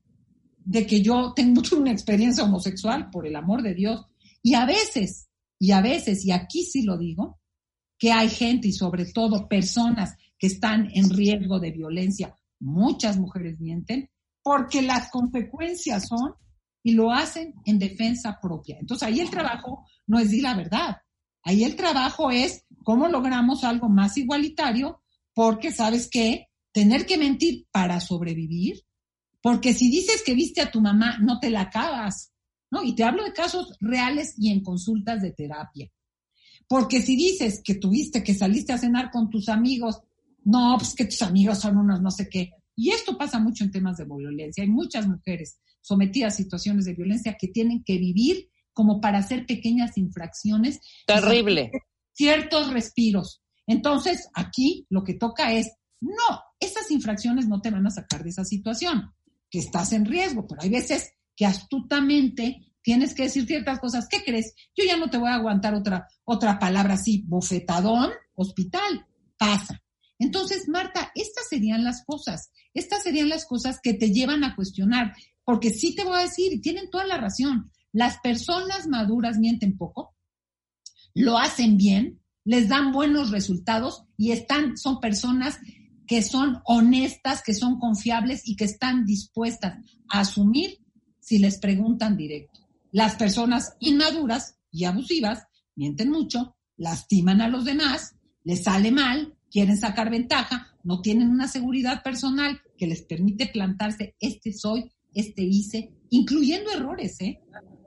de 0.65 0.87
que 0.87 1.03
yo 1.03 1.33
tengo 1.35 1.63
una 1.77 1.93
experiencia 1.93 2.45
homosexual, 2.45 3.11
por 3.11 3.27
el 3.27 3.37
amor 3.37 3.63
de 3.63 3.75
Dios. 3.75 4.07
Y 4.43 4.55
a 4.55 4.67
veces, 4.67 5.29
y 5.59 5.73
a 5.73 5.81
veces, 5.81 6.25
y 6.25 6.31
aquí 6.31 6.63
sí 6.63 6.83
lo 6.83 6.97
digo, 6.97 7.41
que 7.99 8.13
hay 8.13 8.29
gente 8.29 8.69
y 8.69 8.73
sobre 8.73 9.07
todo 9.07 9.49
personas 9.49 10.17
que 10.39 10.47
están 10.47 10.89
en 10.95 11.11
riesgo 11.11 11.59
de 11.59 11.73
violencia. 11.73 12.35
Muchas 12.61 13.19
mujeres 13.19 13.59
mienten 13.61 14.09
porque 14.43 14.83
las 14.83 15.11
consecuencias 15.11 16.09
son 16.09 16.35
y 16.83 16.93
lo 16.93 17.13
hacen 17.13 17.55
en 17.65 17.79
defensa 17.79 18.39
propia. 18.41 18.79
Entonces 18.81 19.09
ahí 19.09 19.21
el 19.21 19.31
trabajo 19.31 19.85
no 20.07 20.19
es 20.19 20.27
decir 20.27 20.43
la 20.43 20.55
verdad. 20.55 20.97
Ahí 21.49 21.65
el 21.65 21.77
trabajo 21.77 22.31
es 22.31 22.67
cómo 22.85 23.09
logramos 23.09 23.65
algo 23.65 23.89
más 23.89 24.19
igualitario 24.19 25.01
porque 25.33 25.73
sabes 25.73 26.07
que 26.07 26.49
tener 26.73 27.07
que 27.07 27.17
mentir 27.17 27.67
para 27.71 28.01
sobrevivir, 28.01 28.85
porque 29.41 29.73
si 29.73 29.89
dices 29.89 30.23
que 30.23 30.35
viste 30.35 30.61
a 30.61 30.71
tu 30.71 30.83
mamá, 30.83 31.17
no 31.23 31.41
te 31.41 31.49
la 31.49 31.63
acabas, 31.63 32.35
¿no? 32.71 32.83
Y 32.83 32.95
te 32.95 33.03
hablo 33.03 33.25
de 33.25 33.33
casos 33.33 33.79
reales 33.81 34.35
y 34.37 34.51
en 34.51 34.63
consultas 34.63 35.23
de 35.23 35.33
terapia. 35.33 35.91
Porque 36.69 37.01
si 37.01 37.17
dices 37.17 37.63
que 37.65 37.77
tuviste, 37.77 38.23
que 38.23 38.35
saliste 38.35 38.75
a 38.75 38.79
cenar 38.79 39.11
con 39.11 39.31
tus 39.31 39.49
amigos, 39.49 40.03
no, 40.45 40.77
pues 40.77 40.95
que 40.95 41.07
tus 41.07 41.23
amigos 41.23 41.61
son 41.61 41.79
unos 41.79 42.03
no 42.03 42.11
sé 42.11 42.29
qué. 42.29 42.51
Y 42.77 42.91
esto 42.91 43.17
pasa 43.17 43.39
mucho 43.39 43.65
en 43.65 43.71
temas 43.71 43.97
de 43.97 44.05
violencia. 44.05 44.63
Hay 44.63 44.69
muchas 44.69 45.09
mujeres 45.09 45.59
sometidas 45.81 46.35
a 46.35 46.37
situaciones 46.37 46.85
de 46.85 46.93
violencia 46.93 47.39
que 47.41 47.49
tienen 47.49 47.83
que 47.83 47.97
vivir 47.97 48.51
como 48.79 49.01
para 49.01 49.19
hacer 49.19 49.45
pequeñas 49.45 49.99
infracciones. 49.99 50.79
Terrible. 51.05 51.73
Ciertos 52.13 52.73
respiros. 52.73 53.43
Entonces, 53.67 54.29
aquí 54.35 54.87
lo 54.89 55.03
que 55.03 55.15
toca 55.15 55.53
es, 55.53 55.73
no, 56.01 56.45
esas 56.61 56.89
infracciones 56.93 57.49
no 57.49 57.61
te 57.61 57.73
van 57.73 57.85
a 57.89 57.91
sacar 57.91 58.23
de 58.23 58.31
esa 58.31 58.45
situación, 58.45 59.13
que 59.51 59.59
estás 59.59 59.93
en 59.93 60.05
riesgo, 60.05 60.47
pero 60.47 60.63
hay 60.63 60.69
veces 60.69 61.11
que 61.35 61.45
astutamente 61.45 62.73
tienes 62.81 63.15
que 63.15 63.25
decir 63.25 63.47
ciertas 63.47 63.81
cosas. 63.81 64.07
¿Qué 64.09 64.23
crees? 64.23 64.55
Yo 64.77 64.85
ya 64.85 64.97
no 64.97 65.11
te 65.11 65.19
voy 65.19 65.31
a 65.31 65.35
aguantar 65.35 65.75
otra, 65.75 66.07
otra 66.23 66.61
palabra 66.61 66.95
así, 66.95 67.25
bofetadón, 67.27 68.13
hospital, 68.37 69.09
pasa. 69.37 69.83
Entonces, 70.21 70.69
Marta, 70.69 71.11
estas 71.17 71.49
serían 71.49 71.83
las 71.83 72.05
cosas, 72.05 72.53
estas 72.75 73.03
serían 73.03 73.29
las 73.29 73.45
cosas 73.45 73.81
que 73.83 73.95
te 73.95 74.13
llevan 74.13 74.45
a 74.45 74.55
cuestionar, 74.55 75.17
porque 75.43 75.71
sí 75.71 75.97
te 75.97 76.05
voy 76.05 76.21
a 76.21 76.23
decir, 76.23 76.53
y 76.53 76.61
tienen 76.61 76.91
toda 76.91 77.07
la 77.07 77.19
razón, 77.19 77.73
las 77.93 78.19
personas 78.19 78.87
maduras 78.87 79.39
mienten 79.39 79.77
poco, 79.77 80.15
lo 81.15 81.39
hacen 81.39 81.77
bien, 81.77 82.21
les 82.45 82.69
dan 82.69 82.93
buenos 82.93 83.31
resultados 83.31 84.05
y 84.17 84.33
están, 84.33 84.77
son 84.77 85.01
personas 85.01 85.59
que 86.07 86.23
son 86.23 86.61
honestas, 86.65 87.43
que 87.43 87.55
son 87.55 87.79
confiables 87.79 88.47
y 88.47 88.57
que 88.57 88.65
están 88.65 89.05
dispuestas 89.05 89.79
a 90.09 90.21
asumir 90.21 90.79
si 91.21 91.39
les 91.39 91.59
preguntan 91.59 92.17
directo. 92.17 92.61
Las 92.91 93.17
personas 93.17 93.75
inmaduras 93.81 94.59
y 94.71 94.85
abusivas 94.85 95.47
mienten 95.77 96.11
mucho, 96.11 96.57
lastiman 96.77 97.41
a 97.41 97.49
los 97.49 97.65
demás, 97.65 98.15
les 98.45 98.65
sale 98.65 98.91
mal 98.91 99.39
quieren 99.51 99.77
sacar 99.77 100.11
ventaja, 100.11 100.75
no 100.83 101.01
tienen 101.01 101.31
una 101.31 101.49
seguridad 101.49 102.03
personal 102.03 102.61
que 102.77 102.87
les 102.87 103.03
permite 103.03 103.47
plantarse, 103.47 104.15
este 104.21 104.53
soy, 104.53 104.91
este 105.15 105.43
hice, 105.43 105.93
incluyendo 106.11 106.71
errores, 106.71 107.21
¿eh? 107.21 107.41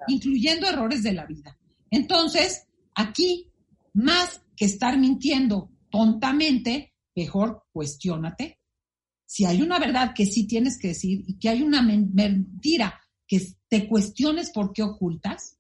Incluyendo 0.07 0.67
errores 0.67 1.03
de 1.03 1.13
la 1.13 1.25
vida. 1.25 1.57
Entonces, 1.89 2.67
aquí, 2.95 3.47
más 3.93 4.41
que 4.55 4.65
estar 4.65 4.97
mintiendo 4.97 5.69
tontamente, 5.89 6.93
mejor 7.15 7.63
cuestiónate. 7.71 8.59
Si 9.25 9.45
hay 9.45 9.61
una 9.61 9.79
verdad 9.79 10.13
que 10.13 10.25
sí 10.25 10.45
tienes 10.47 10.77
que 10.77 10.89
decir 10.89 11.23
y 11.25 11.37
que 11.39 11.49
hay 11.49 11.61
una 11.61 11.81
men- 11.81 12.11
mentira 12.13 12.99
que 13.27 13.41
te 13.69 13.87
cuestiones 13.87 14.49
por 14.49 14.73
qué 14.73 14.83
ocultas, 14.83 15.57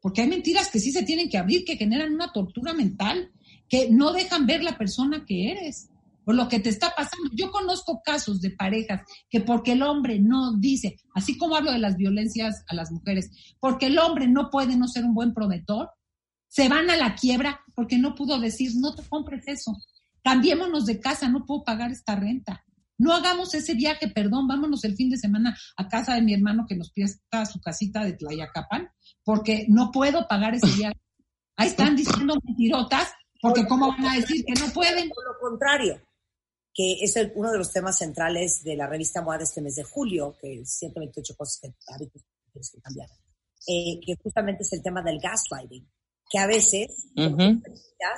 porque 0.00 0.22
hay 0.22 0.28
mentiras 0.28 0.70
que 0.70 0.80
sí 0.80 0.90
se 0.92 1.02
tienen 1.02 1.28
que 1.28 1.36
abrir, 1.36 1.64
que 1.64 1.76
generan 1.76 2.14
una 2.14 2.32
tortura 2.32 2.72
mental, 2.72 3.30
que 3.68 3.90
no 3.90 4.12
dejan 4.12 4.46
ver 4.46 4.62
la 4.64 4.78
persona 4.78 5.24
que 5.26 5.50
eres, 5.52 5.89
por 6.30 6.36
lo 6.36 6.48
que 6.48 6.60
te 6.60 6.68
está 6.68 6.94
pasando. 6.96 7.28
Yo 7.32 7.50
conozco 7.50 8.02
casos 8.04 8.40
de 8.40 8.52
parejas 8.52 9.00
que 9.28 9.40
porque 9.40 9.72
el 9.72 9.82
hombre 9.82 10.20
no 10.20 10.56
dice, 10.56 10.96
así 11.12 11.36
como 11.36 11.56
hablo 11.56 11.72
de 11.72 11.80
las 11.80 11.96
violencias 11.96 12.62
a 12.68 12.74
las 12.76 12.92
mujeres, 12.92 13.56
porque 13.58 13.86
el 13.86 13.98
hombre 13.98 14.28
no 14.28 14.48
puede 14.48 14.76
no 14.76 14.86
ser 14.86 15.04
un 15.04 15.12
buen 15.12 15.34
proveedor, 15.34 15.90
se 16.46 16.68
van 16.68 16.88
a 16.88 16.96
la 16.96 17.16
quiebra 17.16 17.64
porque 17.74 17.98
no 17.98 18.14
pudo 18.14 18.38
decir, 18.38 18.70
no 18.76 18.94
te 18.94 19.02
compres 19.08 19.42
eso, 19.48 19.76
cambiémonos 20.22 20.86
de 20.86 21.00
casa, 21.00 21.28
no 21.28 21.44
puedo 21.44 21.64
pagar 21.64 21.90
esta 21.90 22.14
renta. 22.14 22.64
No 22.96 23.12
hagamos 23.12 23.52
ese 23.54 23.74
viaje, 23.74 24.06
perdón, 24.06 24.46
vámonos 24.46 24.84
el 24.84 24.94
fin 24.94 25.10
de 25.10 25.16
semana 25.16 25.58
a 25.76 25.88
casa 25.88 26.14
de 26.14 26.22
mi 26.22 26.32
hermano 26.32 26.64
que 26.68 26.76
nos 26.76 26.92
presta 26.92 27.44
su 27.44 27.60
casita 27.60 28.04
de 28.04 28.12
Tlayacapan, 28.12 28.88
porque 29.24 29.66
no 29.68 29.90
puedo 29.90 30.28
pagar 30.28 30.54
ese 30.54 30.70
viaje. 30.76 31.00
Ahí 31.56 31.66
están 31.66 31.96
diciendo 31.96 32.36
mentirotas, 32.44 33.08
porque 33.40 33.66
¿cómo 33.66 33.88
van 33.88 34.06
a 34.06 34.14
decir 34.14 34.44
que 34.44 34.52
no 34.60 34.72
pueden? 34.72 35.08
Por 35.08 35.24
lo 35.24 35.40
contrario, 35.40 36.00
que 36.74 36.98
es 37.02 37.16
el- 37.16 37.32
uno 37.34 37.50
de 37.50 37.58
los 37.58 37.72
temas 37.72 37.98
centrales 37.98 38.62
de 38.62 38.76
la 38.76 38.86
revista 38.86 39.22
MOA 39.22 39.38
de 39.38 39.44
este 39.44 39.60
mes 39.60 39.74
de 39.76 39.82
julio, 39.84 40.36
que 40.40 40.60
es 40.60 40.72
128 40.78 41.34
cosas 41.36 41.58
que 41.60 41.68
hábitos 41.92 42.22
que 42.22 42.50
tienes 42.52 42.70
que 42.70 42.80
cambiar, 42.80 43.08
eh, 43.66 44.00
que 44.04 44.14
justamente 44.22 44.62
es 44.62 44.72
el 44.72 44.82
tema 44.82 45.02
del 45.02 45.20
gaslighting, 45.20 45.88
que 46.30 46.38
a 46.38 46.46
veces 46.46 47.08
Ujú. 47.16 47.62
ya 47.98 48.08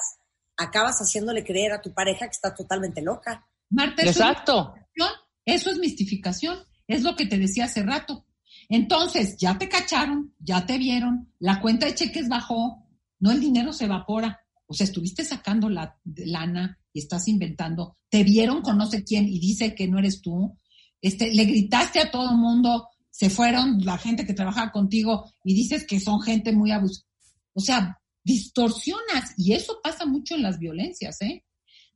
acabas 0.58 0.98
haciéndole 0.98 1.44
creer 1.44 1.72
a 1.72 1.80
tu 1.80 1.92
pareja 1.94 2.26
que 2.26 2.32
está 2.32 2.54
totalmente 2.54 3.00
loca. 3.02 3.48
Marta, 3.70 4.02
eso 4.02 4.10
es 4.10 4.16
Exacto. 4.18 4.74
mistificación, 4.74 5.22
Eso 5.44 5.70
es 5.70 5.78
mistificación. 5.78 6.58
Es 6.86 7.02
lo 7.02 7.16
que 7.16 7.26
te 7.26 7.36
decía 7.38 7.64
hace 7.64 7.82
rato. 7.82 8.26
Entonces, 8.68 9.36
ya 9.38 9.58
te 9.58 9.68
cacharon, 9.68 10.34
ya 10.38 10.66
te 10.66 10.78
vieron, 10.78 11.32
la 11.40 11.60
cuenta 11.60 11.86
de 11.86 11.94
cheques 11.96 12.28
bajó, 12.28 12.86
no 13.18 13.32
el 13.32 13.40
dinero 13.40 13.72
se 13.72 13.86
evapora. 13.86 14.40
O 14.66 14.74
sea, 14.74 14.84
estuviste 14.84 15.24
sacando 15.24 15.68
la 15.68 15.98
de 16.04 16.26
lana 16.26 16.78
y 16.92 17.00
estás 17.00 17.28
inventando. 17.28 17.96
Te 18.08 18.24
vieron 18.24 18.62
con 18.62 18.76
no 18.78 18.86
sé 18.86 19.04
quién 19.04 19.28
y 19.28 19.38
dice 19.38 19.74
que 19.74 19.88
no 19.88 19.98
eres 19.98 20.20
tú. 20.20 20.58
Este, 21.00 21.32
le 21.34 21.44
gritaste 21.44 22.00
a 22.00 22.10
todo 22.10 22.30
el 22.30 22.36
mundo, 22.36 22.88
se 23.10 23.28
fueron 23.30 23.84
la 23.84 23.98
gente 23.98 24.24
que 24.26 24.34
trabajaba 24.34 24.70
contigo 24.72 25.32
y 25.44 25.54
dices 25.54 25.86
que 25.86 26.00
son 26.00 26.20
gente 26.20 26.52
muy 26.52 26.70
abusiva. 26.70 27.06
O 27.54 27.60
sea, 27.60 27.98
distorsionas 28.24 29.34
y 29.36 29.52
eso 29.52 29.80
pasa 29.82 30.06
mucho 30.06 30.34
en 30.34 30.42
las 30.42 30.58
violencias, 30.58 31.20
¿eh? 31.22 31.44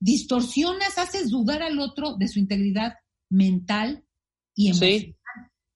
Distorsionas, 0.01 0.99
haces 0.99 1.31
dudar 1.31 1.63
al 1.63 1.79
otro 1.81 2.17
de 2.17 2.29
su 2.29 2.39
integridad 2.39 2.95
mental 3.31 4.05
y 4.55 4.69
emocional. 4.69 5.01
Sí. 5.01 5.17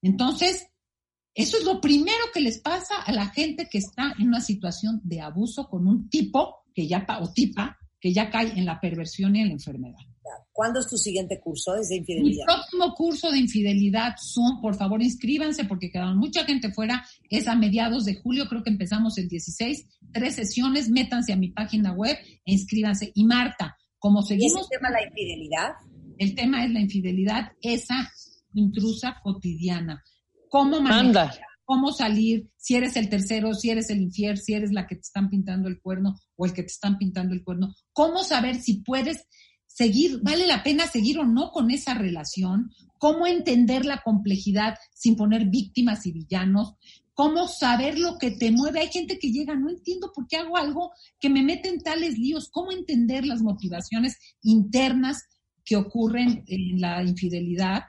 Entonces, 0.03 0.67
eso 1.35 1.57
es 1.59 1.65
lo 1.65 1.81
primero 1.81 2.19
que 2.35 2.41
les 2.41 2.59
pasa 2.61 2.97
a 3.03 3.13
la 3.13 3.29
gente 3.29 3.69
que 3.71 3.79
está 3.79 4.15
en 4.19 4.29
una 4.29 4.41
situación 4.41 5.01
de 5.05 5.21
abuso 5.21 5.69
con 5.69 5.87
un 5.87 6.09
tipo 6.09 6.65
que 6.75 6.87
ya 6.89 7.07
pa- 7.07 7.21
o 7.21 7.33
tipa 7.33 7.79
que 8.01 8.13
ya 8.13 8.31
cae 8.31 8.59
en 8.59 8.65
la 8.65 8.81
perversión 8.81 9.37
y 9.37 9.41
en 9.41 9.49
la 9.49 9.53
enfermedad. 9.55 9.99
¿Cuándo 10.53 10.81
es 10.81 10.87
tu 10.89 10.97
siguiente 10.97 11.41
curso? 11.41 11.73
De 11.75 11.81
Mi 11.89 11.97
infidelidad. 11.97 12.45
próximo 12.47 12.95
curso 12.95 13.31
de 13.31 13.39
infidelidad 13.39 14.15
Zoom, 14.19 14.61
por 14.61 14.75
favor 14.77 15.03
inscríbanse 15.03 15.65
porque 15.65 15.91
quedaron 15.91 16.19
mucha 16.19 16.45
gente 16.45 16.71
fuera. 16.73 17.05
Es 17.29 17.49
a 17.49 17.55
mediados 17.57 18.05
de 18.05 18.15
julio, 18.15 18.47
creo 18.49 18.63
que 18.63 18.71
empezamos 18.71 19.19
el 19.19 19.29
16, 19.29 19.87
tres 20.13 20.35
sesiones. 20.37 20.89
Métanse 20.89 21.33
a 21.33 21.37
mi 21.37 21.49
página 21.51 21.93
web 21.93 22.17
e 22.45 22.53
inscríbanse. 22.53 23.11
Y 23.15 23.25
Marta, 23.25 23.77
como 23.99 24.21
¿Y 24.21 24.25
ese 24.25 24.29
seguimos, 24.35 24.69
tema 24.69 24.91
la 24.91 25.03
infidelidad? 25.07 25.71
el 26.19 26.35
tema 26.35 26.65
es 26.65 26.71
la 26.71 26.81
infidelidad, 26.81 27.53
esa 27.63 28.11
intrusa 28.55 29.17
cotidiana. 29.23 30.03
¿Cómo 30.49 30.81
manejar? 30.81 31.41
Cómo 31.71 31.93
salir, 31.93 32.51
si 32.57 32.75
eres 32.75 32.97
el 32.97 33.09
tercero, 33.09 33.55
si 33.55 33.71
eres 33.71 33.91
el 33.91 34.01
infiel, 34.01 34.39
si 34.39 34.55
eres 34.55 34.73
la 34.73 34.89
que 34.89 34.97
te 34.97 35.03
están 35.03 35.31
pintando 35.31 35.69
el 35.69 35.81
cuerno 35.81 36.19
o 36.35 36.45
el 36.45 36.53
que 36.53 36.63
te 36.63 36.73
están 36.73 36.99
pintando 36.99 37.33
el 37.33 37.45
cuerno, 37.45 37.77
cómo 37.93 38.25
saber 38.25 38.61
si 38.61 38.83
puedes 38.83 39.25
seguir, 39.69 40.19
vale 40.21 40.49
la 40.49 40.65
pena 40.65 40.89
seguir 40.89 41.21
o 41.21 41.25
no 41.25 41.53
con 41.53 41.71
esa 41.71 41.95
relación, 41.95 42.73
cómo 42.99 43.25
entender 43.25 43.85
la 43.85 44.03
complejidad 44.03 44.75
sin 44.93 45.15
poner 45.15 45.47
víctimas 45.47 46.07
y 46.07 46.11
villanos, 46.11 46.75
cómo 47.15 47.47
saber 47.47 48.01
lo 48.01 48.19
que 48.19 48.33
te 48.33 48.51
mueve. 48.51 48.81
Hay 48.81 48.89
gente 48.89 49.21
que 49.21 49.31
llega, 49.31 49.55
no 49.55 49.71
entiendo 49.71 50.11
por 50.13 50.27
qué 50.27 50.39
hago 50.39 50.57
algo 50.57 50.91
que 51.21 51.31
me 51.31 51.45
mete 51.45 51.69
en 51.69 51.83
tales 51.83 52.19
líos, 52.19 52.49
cómo 52.51 52.73
entender 52.73 53.25
las 53.25 53.43
motivaciones 53.43 54.19
internas 54.43 55.23
que 55.65 55.77
ocurren 55.77 56.43
en 56.49 56.81
la 56.81 57.05
infidelidad 57.05 57.85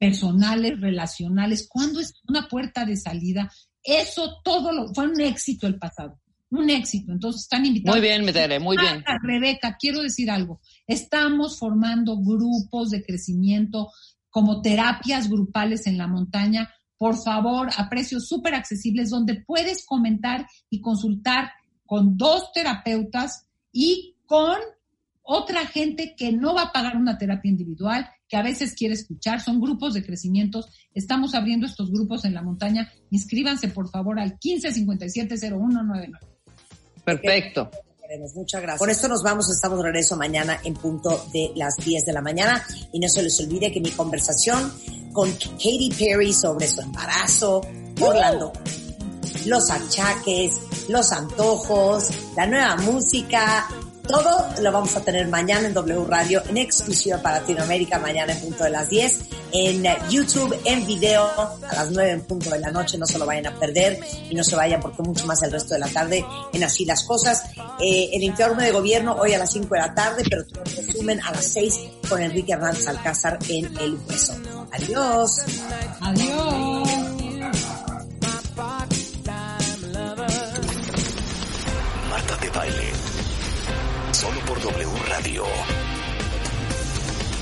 personales, 0.00 0.80
relacionales, 0.80 1.68
cuándo 1.68 2.00
es 2.00 2.14
una 2.26 2.48
puerta 2.48 2.86
de 2.86 2.96
salida. 2.96 3.52
Eso 3.84 4.40
todo 4.42 4.72
lo, 4.72 4.94
fue 4.94 5.06
un 5.06 5.20
éxito 5.20 5.66
el 5.66 5.78
pasado, 5.78 6.18
un 6.48 6.70
éxito. 6.70 7.12
Entonces 7.12 7.42
están 7.42 7.66
invitados. 7.66 7.98
Muy 7.98 8.08
bien, 8.08 8.24
Tere, 8.32 8.58
muy 8.58 8.78
bien. 8.78 8.94
Marta, 8.94 9.18
Rebeca, 9.22 9.76
quiero 9.78 10.00
decir 10.00 10.30
algo. 10.30 10.58
Estamos 10.86 11.58
formando 11.58 12.16
grupos 12.16 12.88
de 12.88 13.04
crecimiento 13.04 13.90
como 14.30 14.62
terapias 14.62 15.28
grupales 15.28 15.86
en 15.86 15.98
la 15.98 16.06
montaña. 16.06 16.72
Por 16.96 17.22
favor, 17.22 17.68
a 17.76 17.90
precios 17.90 18.26
súper 18.26 18.54
accesibles, 18.54 19.10
donde 19.10 19.44
puedes 19.46 19.84
comentar 19.84 20.46
y 20.70 20.80
consultar 20.80 21.52
con 21.84 22.16
dos 22.16 22.52
terapeutas 22.54 23.48
y 23.70 24.16
con 24.24 24.56
otra 25.20 25.66
gente 25.66 26.14
que 26.16 26.32
no 26.32 26.54
va 26.54 26.62
a 26.62 26.72
pagar 26.72 26.96
una 26.96 27.18
terapia 27.18 27.50
individual, 27.50 28.10
que 28.30 28.36
a 28.36 28.42
veces 28.42 28.74
quiere 28.74 28.94
escuchar. 28.94 29.42
Son 29.42 29.60
grupos 29.60 29.92
de 29.92 30.04
crecimientos. 30.04 30.68
Estamos 30.94 31.34
abriendo 31.34 31.66
estos 31.66 31.90
grupos 31.90 32.24
en 32.24 32.32
la 32.32 32.42
montaña. 32.42 32.90
Inscríbanse, 33.10 33.68
por 33.68 33.90
favor, 33.90 34.20
al 34.20 34.38
15570199. 34.38 36.12
Perfecto. 37.04 37.70
Muchas 38.34 38.62
gracias. 38.62 38.78
Con 38.78 38.90
esto 38.90 39.08
nos 39.08 39.22
vamos, 39.22 39.48
estamos 39.50 39.78
de 39.78 39.84
regreso 39.84 40.16
mañana 40.16 40.58
en 40.64 40.74
punto 40.74 41.26
de 41.32 41.52
las 41.54 41.76
10 41.76 42.04
de 42.04 42.12
la 42.12 42.22
mañana. 42.22 42.64
Y 42.92 43.00
no 43.00 43.08
se 43.08 43.22
les 43.22 43.38
olvide 43.40 43.72
que 43.72 43.80
mi 43.80 43.90
conversación 43.90 44.72
con 45.12 45.30
Katy 45.32 45.90
Perry 45.98 46.32
sobre 46.32 46.68
su 46.68 46.80
embarazo, 46.80 47.60
Orlando, 48.00 48.52
los 49.46 49.70
achaques, 49.70 50.54
los 50.88 51.12
antojos, 51.12 52.08
la 52.36 52.46
nueva 52.46 52.76
música, 52.76 53.68
todo 54.06 54.48
lo 54.60 54.72
vamos 54.72 54.96
a 54.96 55.00
tener 55.02 55.28
mañana 55.28 55.66
en 55.66 55.74
W 55.74 56.04
Radio, 56.06 56.42
en 56.48 56.56
exclusiva 56.56 57.18
para 57.18 57.40
Latinoamérica, 57.40 57.98
mañana 57.98 58.32
en 58.32 58.40
punto 58.40 58.64
de 58.64 58.70
las 58.70 58.88
10, 58.88 59.20
en 59.52 59.84
YouTube, 60.08 60.58
en 60.64 60.86
video, 60.86 61.24
a 61.26 61.74
las 61.74 61.90
9 61.90 62.10
en 62.10 62.20
punto 62.22 62.50
de 62.50 62.58
la 62.60 62.70
noche, 62.70 62.98
no 62.98 63.06
se 63.06 63.18
lo 63.18 63.26
vayan 63.26 63.46
a 63.46 63.58
perder 63.58 64.00
y 64.28 64.34
no 64.34 64.44
se 64.44 64.56
vayan 64.56 64.80
porque 64.80 65.02
mucho 65.02 65.26
más 65.26 65.42
el 65.42 65.52
resto 65.52 65.74
de 65.74 65.80
la 65.80 65.88
tarde 65.88 66.24
en 66.52 66.64
Así 66.64 66.84
las 66.84 67.04
Cosas. 67.04 67.44
Eh, 67.80 68.10
el 68.12 68.22
informe 68.22 68.64
de 68.64 68.72
gobierno 68.72 69.16
hoy 69.18 69.34
a 69.34 69.38
las 69.38 69.52
5 69.52 69.74
de 69.74 69.80
la 69.80 69.94
tarde, 69.94 70.22
pero 70.28 70.44
tu 70.44 70.60
resumen 70.64 71.20
a 71.20 71.32
las 71.32 71.44
6 71.44 71.80
con 72.08 72.22
Enrique 72.22 72.52
Hernández 72.52 72.86
Alcázar 72.86 73.38
en 73.48 73.66
El 73.78 73.98
Hueso. 74.08 74.34
Adiós. 74.72 75.38
Adiós. 76.00 77.09
Radio 85.20 85.44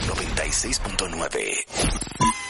96.9. 0.08 2.47